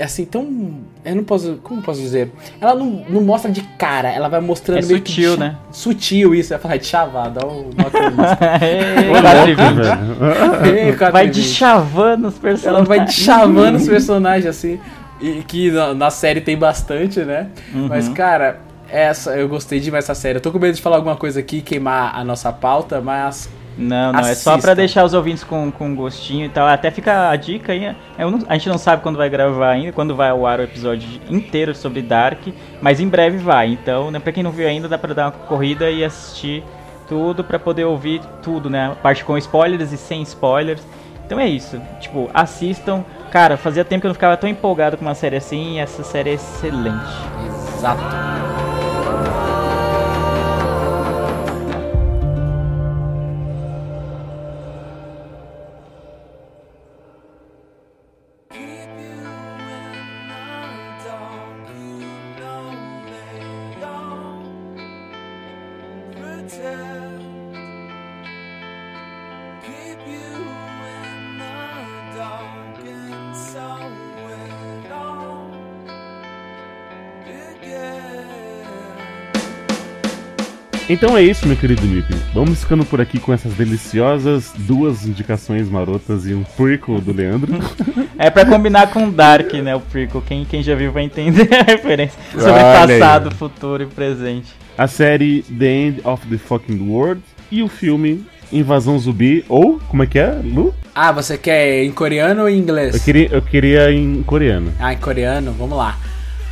Assim, 0.00 0.24
tão. 0.24 0.76
Eu 1.04 1.16
não 1.16 1.24
posso. 1.24 1.58
Como 1.64 1.82
posso 1.82 2.00
dizer? 2.00 2.30
Ela 2.60 2.76
não, 2.76 3.04
não 3.08 3.20
mostra 3.22 3.50
de 3.50 3.60
cara, 3.76 4.08
ela 4.08 4.28
vai 4.28 4.40
mostrando 4.40 4.84
É 4.84 4.86
meio 4.86 5.00
que 5.00 5.12
de 5.12 5.22
sutil, 5.22 5.36
né? 5.36 5.56
Sutil, 5.72 6.32
isso. 6.32 6.52
Ia 6.52 6.60
falar 6.60 6.76
de 6.76 6.86
chavada, 6.86 7.40
ó, 7.44 7.48
o. 7.48 7.70
Vai 11.12 11.28
de 11.28 11.42
chavando 11.42 12.28
os 12.28 12.34
Ela 12.34 12.40
personagens. 12.40 12.88
vai 12.88 13.08
chavando 13.08 13.78
os 13.78 13.88
personagens 13.88 14.46
assim. 14.46 14.78
E 15.20 15.42
que 15.42 15.70
na, 15.72 15.94
na 15.94 16.10
série 16.10 16.40
tem 16.40 16.56
bastante, 16.56 17.20
né? 17.24 17.48
Uhum. 17.74 17.88
Mas, 17.88 18.08
cara, 18.08 18.60
essa 18.88 19.36
eu 19.36 19.48
gostei 19.48 19.80
demais 19.80 20.04
dessa 20.04 20.14
série. 20.14 20.38
Eu 20.38 20.40
tô 20.40 20.52
com 20.52 20.58
medo 20.58 20.74
de 20.74 20.82
falar 20.82 20.96
alguma 20.96 21.16
coisa 21.16 21.40
aqui 21.40 21.56
e 21.56 21.62
queimar 21.62 22.14
a 22.14 22.22
nossa 22.22 22.52
pauta, 22.52 23.00
mas. 23.00 23.48
Não, 23.80 24.12
não, 24.12 24.20
é 24.20 24.34
só 24.34 24.58
pra 24.58 24.74
deixar 24.74 25.04
os 25.04 25.14
ouvintes 25.14 25.44
com, 25.44 25.70
com 25.70 25.94
gostinho 25.94 26.46
e 26.46 26.48
tal. 26.48 26.66
Até 26.66 26.90
fica 26.90 27.30
a 27.30 27.36
dica 27.36 27.72
aí. 27.72 27.94
eu 28.18 28.28
não- 28.30 28.40
a 28.48 28.54
gente 28.54 28.68
não 28.68 28.76
sabe 28.76 29.02
quando 29.02 29.16
vai 29.16 29.30
gravar 29.30 29.70
ainda, 29.70 29.92
quando 29.92 30.16
vai 30.16 30.30
ao 30.30 30.44
ar 30.44 30.58
o 30.58 30.64
episódio 30.64 31.08
inteiro 31.30 31.72
sobre 31.76 32.02
Dark, 32.02 32.40
mas 32.82 32.98
em 32.98 33.08
breve 33.08 33.38
vai. 33.38 33.68
Então, 33.68 34.10
né, 34.10 34.18
pra 34.18 34.32
quem 34.32 34.42
não 34.42 34.50
viu 34.50 34.66
ainda, 34.66 34.88
dá 34.88 34.98
pra 34.98 35.14
dar 35.14 35.26
uma 35.26 35.30
corrida 35.30 35.88
e 35.90 36.04
assistir 36.04 36.64
tudo 37.08 37.44
pra 37.44 37.58
poder 37.58 37.84
ouvir 37.84 38.20
tudo, 38.42 38.68
né? 38.68 38.88
A 38.90 38.94
parte 38.96 39.24
com 39.24 39.38
spoilers 39.38 39.92
e 39.92 39.96
sem 39.96 40.22
spoilers. 40.22 40.82
Então 41.24 41.38
é 41.38 41.46
isso. 41.46 41.80
Tipo, 42.00 42.28
assistam. 42.34 43.04
Cara, 43.30 43.56
fazia 43.56 43.84
tempo 43.84 44.00
que 44.00 44.06
eu 44.06 44.10
não 44.10 44.14
ficava 44.14 44.36
tão 44.36 44.48
empolgado 44.50 44.96
com 44.96 45.04
uma 45.04 45.14
série 45.14 45.36
assim 45.36 45.76
e 45.76 45.78
essa 45.78 46.02
série 46.02 46.30
é 46.30 46.34
excelente. 46.34 47.04
Exato. 47.76 48.02
Então 80.88 81.14
é 81.16 81.22
isso, 81.22 81.46
meu 81.46 81.54
querido 81.56 81.82
Nip. 81.86 82.14
Vamos 82.32 82.60
ficando 82.60 82.82
por 82.82 82.98
aqui 82.98 83.20
com 83.20 83.30
essas 83.30 83.52
deliciosas 83.52 84.52
duas 84.56 85.04
indicações 85.04 85.68
marotas 85.68 86.26
e 86.26 86.32
um 86.32 86.42
prequel 86.42 87.00
do 87.00 87.12
Leandro. 87.12 87.52
É 88.20 88.30
pra 88.30 88.44
combinar 88.44 88.90
com 88.90 89.08
Dark, 89.08 89.52
né? 89.52 89.76
O 89.76 89.80
prequel. 89.80 90.20
Quem, 90.22 90.44
quem 90.44 90.60
já 90.60 90.74
viu 90.74 90.90
vai 90.90 91.04
entender 91.04 91.48
a 91.54 91.62
referência 91.62 92.18
sobre 92.32 92.50
Olha 92.50 92.80
aí. 92.80 92.98
passado, 92.98 93.32
futuro 93.32 93.84
e 93.84 93.86
presente. 93.86 94.48
A 94.76 94.88
série 94.88 95.42
The 95.42 95.66
End 95.66 96.00
of 96.02 96.26
the 96.26 96.36
Fucking 96.36 96.88
World 96.88 97.20
e 97.48 97.62
o 97.62 97.68
filme 97.68 98.26
Invasão 98.52 98.98
Zumbi, 98.98 99.44
ou, 99.48 99.78
como 99.88 100.02
é 100.02 100.06
que 100.06 100.18
é, 100.18 100.40
Lu? 100.42 100.74
Ah, 100.92 101.12
você 101.12 101.38
quer 101.38 101.84
em 101.84 101.92
coreano 101.92 102.42
ou 102.42 102.48
em 102.48 102.58
inglês? 102.58 102.94
Eu 102.94 103.00
queria, 103.00 103.28
eu 103.30 103.42
queria 103.42 103.92
em 103.92 104.20
coreano. 104.24 104.72
Ah, 104.80 104.92
em 104.92 104.98
coreano, 104.98 105.52
vamos 105.52 105.78
lá. 105.78 105.96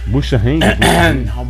Hand? 0.07 0.61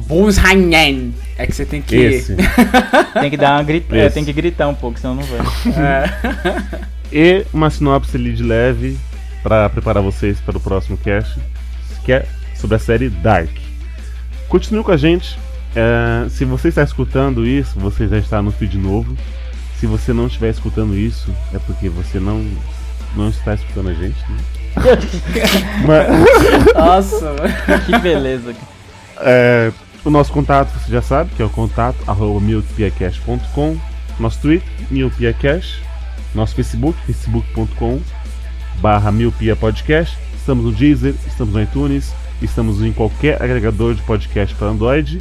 Buzhangen. 0.07 1.15
É 1.39 1.47
que 1.47 1.55
você 1.55 1.67
tem 1.67 1.83
que. 1.83 1.95
Esse. 1.95 2.35
Tem 3.21 3.29
que 3.29 3.37
dar 3.37 3.57
uma 3.59 3.63
grita, 3.63 3.95
é, 3.95 4.09
tem 4.09 4.25
que 4.25 4.33
gritar 4.33 4.69
um 4.69 4.75
pouco, 4.75 4.99
senão 4.99 5.15
não 5.17 5.23
vai. 5.23 5.41
É. 5.77 6.87
E 7.13 7.47
uma 7.53 7.69
sinopse 7.71 8.17
ali 8.17 8.33
de 8.33 8.43
leve 8.43 8.99
pra 9.43 9.69
preparar 9.69 10.03
vocês 10.03 10.41
para 10.41 10.57
o 10.57 10.61
próximo 10.61 10.97
cast, 10.97 11.39
que 12.05 12.13
é 12.13 12.27
sobre 12.55 12.77
a 12.77 12.79
série 12.79 13.09
Dark. 13.09 13.51
Continue 14.49 14.83
com 14.83 14.93
a 14.93 14.97
gente. 14.97 15.39
é, 15.75 16.29
se 16.31 16.45
você 16.45 16.69
está 16.69 16.83
escutando 16.83 17.47
isso, 17.47 17.79
você 17.79 18.09
já 18.09 18.19
está 18.19 18.41
no 18.43 18.51
feed 18.51 18.77
novo. 18.79 19.17
Se 19.79 19.87
você 19.87 20.13
não 20.13 20.27
estiver 20.27 20.51
escutando 20.51 20.97
isso, 20.97 21.31
é 21.53 21.59
porque 21.59 21.89
você 21.89 22.19
não, 22.19 22.45
não 23.15 23.29
está 23.29 23.55
escutando 23.55 23.91
a 23.91 23.95
gente. 23.95 24.19
Né? 24.29 24.39
Mas- 25.87 26.75
Nossa, 26.75 27.25
mano. 27.33 27.83
que 27.85 27.99
beleza. 27.99 28.55
É, 29.19 29.73
o 30.05 30.11
nosso 30.11 30.33
contato 30.33 30.71
você 30.79 30.93
já 30.93 31.03
sabe, 31.03 31.31
que 31.35 31.43
é 31.43 31.45
o 31.45 31.51
contato 31.51 31.97
arroba 32.07 32.41
Nosso 34.19 34.41
Twitter, 34.41 34.69
miopiacast 34.91 35.83
Nosso 36.35 36.55
Facebook, 36.55 36.99
facebook.com 37.07 38.01
barra 38.81 39.11
miopia 39.11 39.57
podcast 39.57 40.17
Estamos 40.37 40.65
no 40.67 40.73
Deezer, 40.73 41.15
estamos 41.27 41.55
no 41.55 41.63
iTunes 41.63 42.13
Estamos 42.43 42.83
em 42.83 42.93
qualquer 42.93 43.43
agregador 43.43 43.95
de 43.95 44.03
podcast 44.03 44.55
para 44.55 44.69
Android 44.69 45.21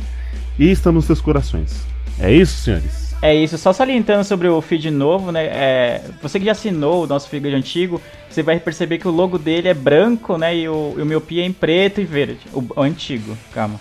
E 0.59 0.69
estamos 0.69 0.95
nos 0.95 1.05
seus 1.05 1.21
corações 1.21 1.85
É 2.19 2.31
isso, 2.31 2.61
senhores? 2.61 3.04
É 3.21 3.33
isso, 3.33 3.57
só 3.57 3.73
salientando 3.73 4.23
sobre 4.23 4.47
o 4.47 4.61
feed 4.61 4.91
novo, 4.91 5.31
né? 5.31 5.45
é, 5.45 6.01
você 6.21 6.39
que 6.39 6.45
já 6.45 6.51
assinou 6.51 7.03
o 7.03 7.07
nosso 7.07 7.27
feed 7.27 7.47
antigo, 7.55 7.99
você 8.29 8.43
vai 8.43 8.59
perceber 8.59 8.97
que 8.97 9.07
o 9.07 9.11
logo 9.11 9.37
dele 9.37 9.67
é 9.67 9.73
branco, 9.73 10.37
né? 10.37 10.55
E 10.55 10.67
o, 10.67 10.93
e 10.97 11.01
o 11.01 11.05
miopia 11.05 11.41
é 11.41 11.45
em 11.45 11.53
preto 11.53 12.01
e 12.01 12.03
verde. 12.03 12.39
O, 12.53 12.63
o 12.75 12.81
antigo, 12.81 13.35
calma. 13.53 13.79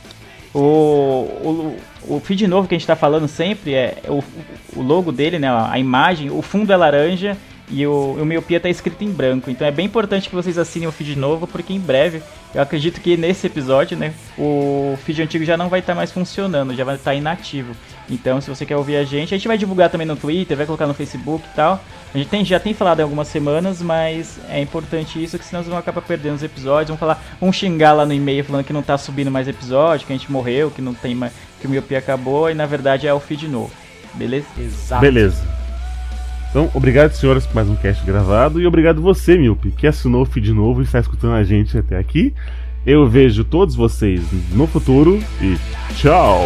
O, 0.55 0.61
o, 0.61 1.77
o 2.09 2.21
feed 2.21 2.47
novo 2.47 2.69
que 2.69 2.75
a 2.75 2.79
gente 2.79 2.87
tá 2.87 2.95
falando 2.95 3.27
sempre 3.27 3.75
é 3.75 3.99
o, 4.09 4.23
o 4.77 4.83
logo 4.83 5.11
dele, 5.11 5.39
né? 5.39 5.49
A 5.51 5.79
imagem, 5.79 6.31
o 6.31 6.41
fundo 6.41 6.73
é 6.73 6.77
laranja 6.77 7.37
e 7.71 7.87
o, 7.87 8.17
o 8.21 8.25
miopia 8.27 8.61
tá 8.61 8.69
escrito 8.69 9.03
em 9.05 9.11
branco. 9.11 9.51
Então 9.51 9.67
é 9.67 9.71
bem 9.71 9.87
importante 9.87 10.29
que 10.29 10.35
vocês 10.35 10.59
assinem 10.59 10.89
o 10.89 10.93
feed 10.93 11.17
novo, 11.17 11.47
porque 11.47 11.73
em 11.73 11.81
breve, 11.81 12.23
eu 12.55 12.61
acredito 12.61 13.01
que 13.01 13.17
nesse 13.17 13.47
episódio, 13.47 13.97
né? 13.97 14.13
O 14.39 14.99
feed 15.05 15.23
antigo 15.23 15.45
já 15.45 15.57
não 15.57 15.69
vai 15.69 15.81
estar 15.81 15.95
mais 15.95 16.13
funcionando, 16.13 16.75
já 16.75 16.85
vai 16.85 16.97
estar 16.97 17.15
inativo. 17.15 17.75
Então, 18.09 18.39
se 18.41 18.51
você 18.51 18.67
quer 18.67 18.77
ouvir 18.77 18.97
a 18.97 19.05
gente, 19.05 19.35
a 19.35 19.39
gente 19.39 19.49
vai 19.49 19.57
divulgar 19.57 19.89
também 19.89 20.07
no 20.07 20.15
Twitter, 20.15 20.57
vai 20.57 20.67
colocar 20.67 20.87
no 20.87 20.93
Facebook 20.93 21.45
e 21.51 21.57
tal. 21.57 21.83
A 22.15 22.19
gente 22.19 22.29
tem, 22.29 22.45
já 22.45 22.61
tem 22.61 22.75
falado 22.75 23.01
em 23.01 23.03
algumas 23.03 23.29
semanas, 23.29 23.81
mas 23.81 24.39
é 24.49 24.61
importante 24.61 25.23
isso, 25.23 25.39
que 25.39 25.45
senão 25.45 25.63
vocês 25.63 25.71
vão 25.71 25.79
acabar 25.79 26.03
perdendo 26.03 26.37
os 26.37 26.43
episódios. 26.43 26.89
Vão 26.89 26.99
falar, 26.99 27.21
vão 27.41 27.51
xingar 27.51 27.93
lá 27.93 28.05
no 28.05 28.13
e-mail 28.13 28.45
falando 28.45 28.65
que 28.65 28.73
não 28.75 28.83
tá 28.83 28.99
subindo 28.99 29.31
mais 29.31 29.49
episódio, 29.49 30.07
que 30.07 30.13
a 30.13 30.17
gente 30.17 30.31
morreu, 30.31 30.71
que 30.71 30.83
não 30.83 30.93
tem 30.93 31.15
mais, 31.15 31.33
que 31.61 31.67
o 31.67 31.71
miopia 31.71 31.99
acabou, 31.99 32.51
e 32.51 32.55
na 32.55 32.67
verdade 32.67 33.07
é 33.07 33.15
o 33.15 33.19
feed 33.19 33.49
novo. 33.49 33.73
Beleza? 34.15 34.47
Exato. 34.59 35.01
Beleza 35.01 35.64
Então, 36.55 36.71
obrigado, 36.73 37.11
senhoras, 37.15 37.45
por 37.45 37.57
mais 37.57 37.69
um 37.69 37.75
cast 37.75 38.07
gravado 38.07 38.61
E 38.61 38.67
obrigado 38.67 39.03
você, 39.03 39.37
Miope, 39.37 39.73
que 39.73 39.89
assinou 39.89 40.23
o 40.23 40.25
feed 40.25 40.53
novo 40.53 40.81
e 40.81 40.85
está 40.85 41.01
escutando 41.01 41.35
a 41.35 41.43
gente 41.43 41.77
até 41.77 41.99
aqui 41.99 42.33
Eu 42.87 43.09
vejo 43.09 43.43
todos 43.43 43.75
vocês 43.75 44.23
no 44.53 44.69
futuro 44.69 45.19
E 45.43 45.59
tchau! 45.97 46.45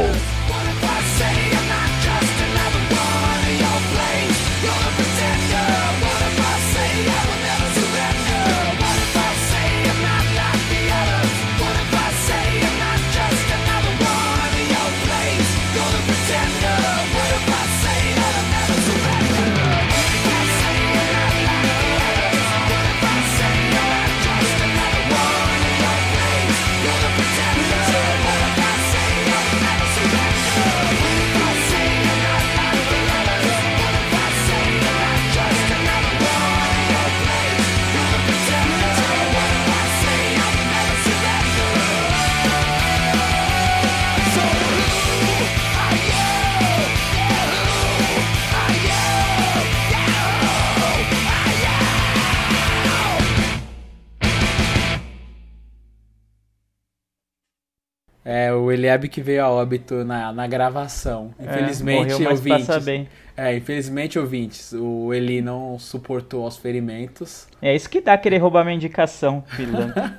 É, 58.25 58.53
o 58.53 58.71
Eliab 58.71 59.09
que 59.09 59.21
veio 59.23 59.43
a 59.45 59.51
óbito 59.51 60.05
na, 60.05 60.33
na 60.33 60.47
gravação. 60.47 61.31
Infelizmente, 61.41 62.13
É, 62.13 62.15
morreu, 62.15 62.21
mas 62.21 62.39
ouvintes. 62.41 62.85
bem. 62.85 63.09
É, 63.37 63.57
infelizmente, 63.57 64.19
ouvintes, 64.19 64.73
o 64.73 65.15
Eli 65.15 65.41
não 65.41 65.79
suportou 65.79 66.45
os 66.45 66.57
ferimentos. 66.57 67.47
É 67.63 67.75
isso 67.75 67.89
que 67.89 68.01
dá 68.01 68.19
querer 68.19 68.39
roubar 68.39 68.65
minha 68.65 68.75
indicação, 68.75 69.45
pilantra. 69.57 70.13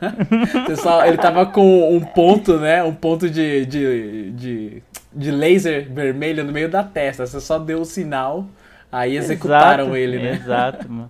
Pessoal, 0.66 1.04
ele 1.06 1.18
tava 1.18 1.46
com 1.46 1.94
um 1.94 2.00
ponto, 2.00 2.58
né? 2.58 2.82
Um 2.82 2.94
ponto 2.94 3.30
de, 3.30 3.66
de, 3.66 4.32
de, 4.32 4.84
de 5.14 5.32
laser 5.32 5.92
vermelho 5.92 6.46
no 6.46 6.54
meio 6.54 6.70
da 6.70 6.82
testa. 6.82 7.28
Você 7.28 7.42
só 7.42 7.60
deu 7.60 7.82
o 7.82 7.86
sinal, 7.86 8.48
aí 8.90 9.18
executaram 9.18 9.84
Exato, 9.88 9.98
ele, 9.98 10.20
né? 10.20 10.32
Exato, 10.42 10.90
mano. 10.90 11.10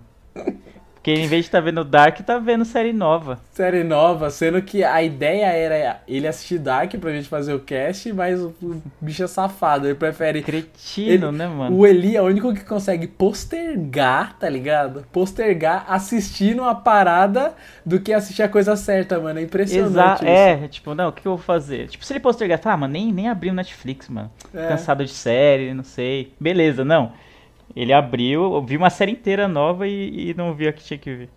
Porque 1.00 1.14
em 1.14 1.26
vez 1.26 1.44
de 1.44 1.48
estar 1.48 1.60
vendo 1.60 1.82
Dark, 1.82 2.20
tá 2.20 2.38
vendo 2.38 2.62
série 2.62 2.92
nova. 2.92 3.40
Série 3.52 3.82
nova, 3.82 4.28
sendo 4.28 4.60
que 4.60 4.84
a 4.84 5.02
ideia 5.02 5.46
era 5.46 6.02
ele 6.06 6.26
assistir 6.26 6.58
Dark 6.58 6.92
pra 6.96 7.10
gente 7.10 7.26
fazer 7.26 7.54
o 7.54 7.60
cast, 7.60 8.12
mas 8.12 8.38
o, 8.38 8.54
o 8.62 8.82
bicho 9.00 9.22
é 9.22 9.26
safado, 9.26 9.86
ele 9.86 9.94
prefere. 9.94 10.42
Cretino, 10.42 11.28
Ele- 11.28 11.38
né, 11.38 11.46
mano? 11.48 11.74
O 11.74 11.86
Eli 11.86 12.16
é 12.16 12.20
o 12.20 12.26
único 12.26 12.52
que 12.52 12.62
consegue 12.66 13.06
postergar, 13.06 14.38
tá 14.38 14.46
ligado? 14.46 15.02
Postergar 15.10 15.86
assistindo 15.88 16.64
a 16.64 16.74
parada 16.74 17.54
do 17.84 17.98
que 17.98 18.12
assistir 18.12 18.42
a 18.42 18.48
coisa 18.48 18.76
certa, 18.76 19.18
mano. 19.18 19.38
É 19.38 19.42
impressionante 19.42 19.92
Exato, 19.92 20.24
isso. 20.24 20.32
é, 20.32 20.68
tipo, 20.68 20.94
não, 20.94 21.08
o 21.08 21.12
que 21.12 21.26
eu 21.26 21.32
vou 21.32 21.42
fazer? 21.42 21.88
Tipo, 21.88 22.04
se 22.04 22.12
ele 22.12 22.20
postergar, 22.20 22.58
fala, 22.58 22.74
ah, 22.74 22.78
mano, 22.78 22.92
nem, 22.92 23.10
nem 23.10 23.26
abriu 23.26 23.54
Netflix, 23.54 24.06
mano. 24.10 24.30
É. 24.52 24.68
Cansado 24.68 25.02
de 25.02 25.12
série, 25.12 25.72
não 25.72 25.82
sei. 25.84 26.34
Beleza, 26.38 26.84
não. 26.84 27.12
Ele 27.74 27.92
abriu, 27.92 28.62
viu 28.64 28.78
uma 28.78 28.90
série 28.90 29.12
inteira 29.12 29.48
nova 29.48 29.86
e, 29.88 30.30
e 30.30 30.34
não 30.34 30.54
viu 30.54 30.68
a 30.68 30.72
que 30.72 30.84
tinha 30.84 30.98
que 30.98 31.14
ver. 31.14 31.30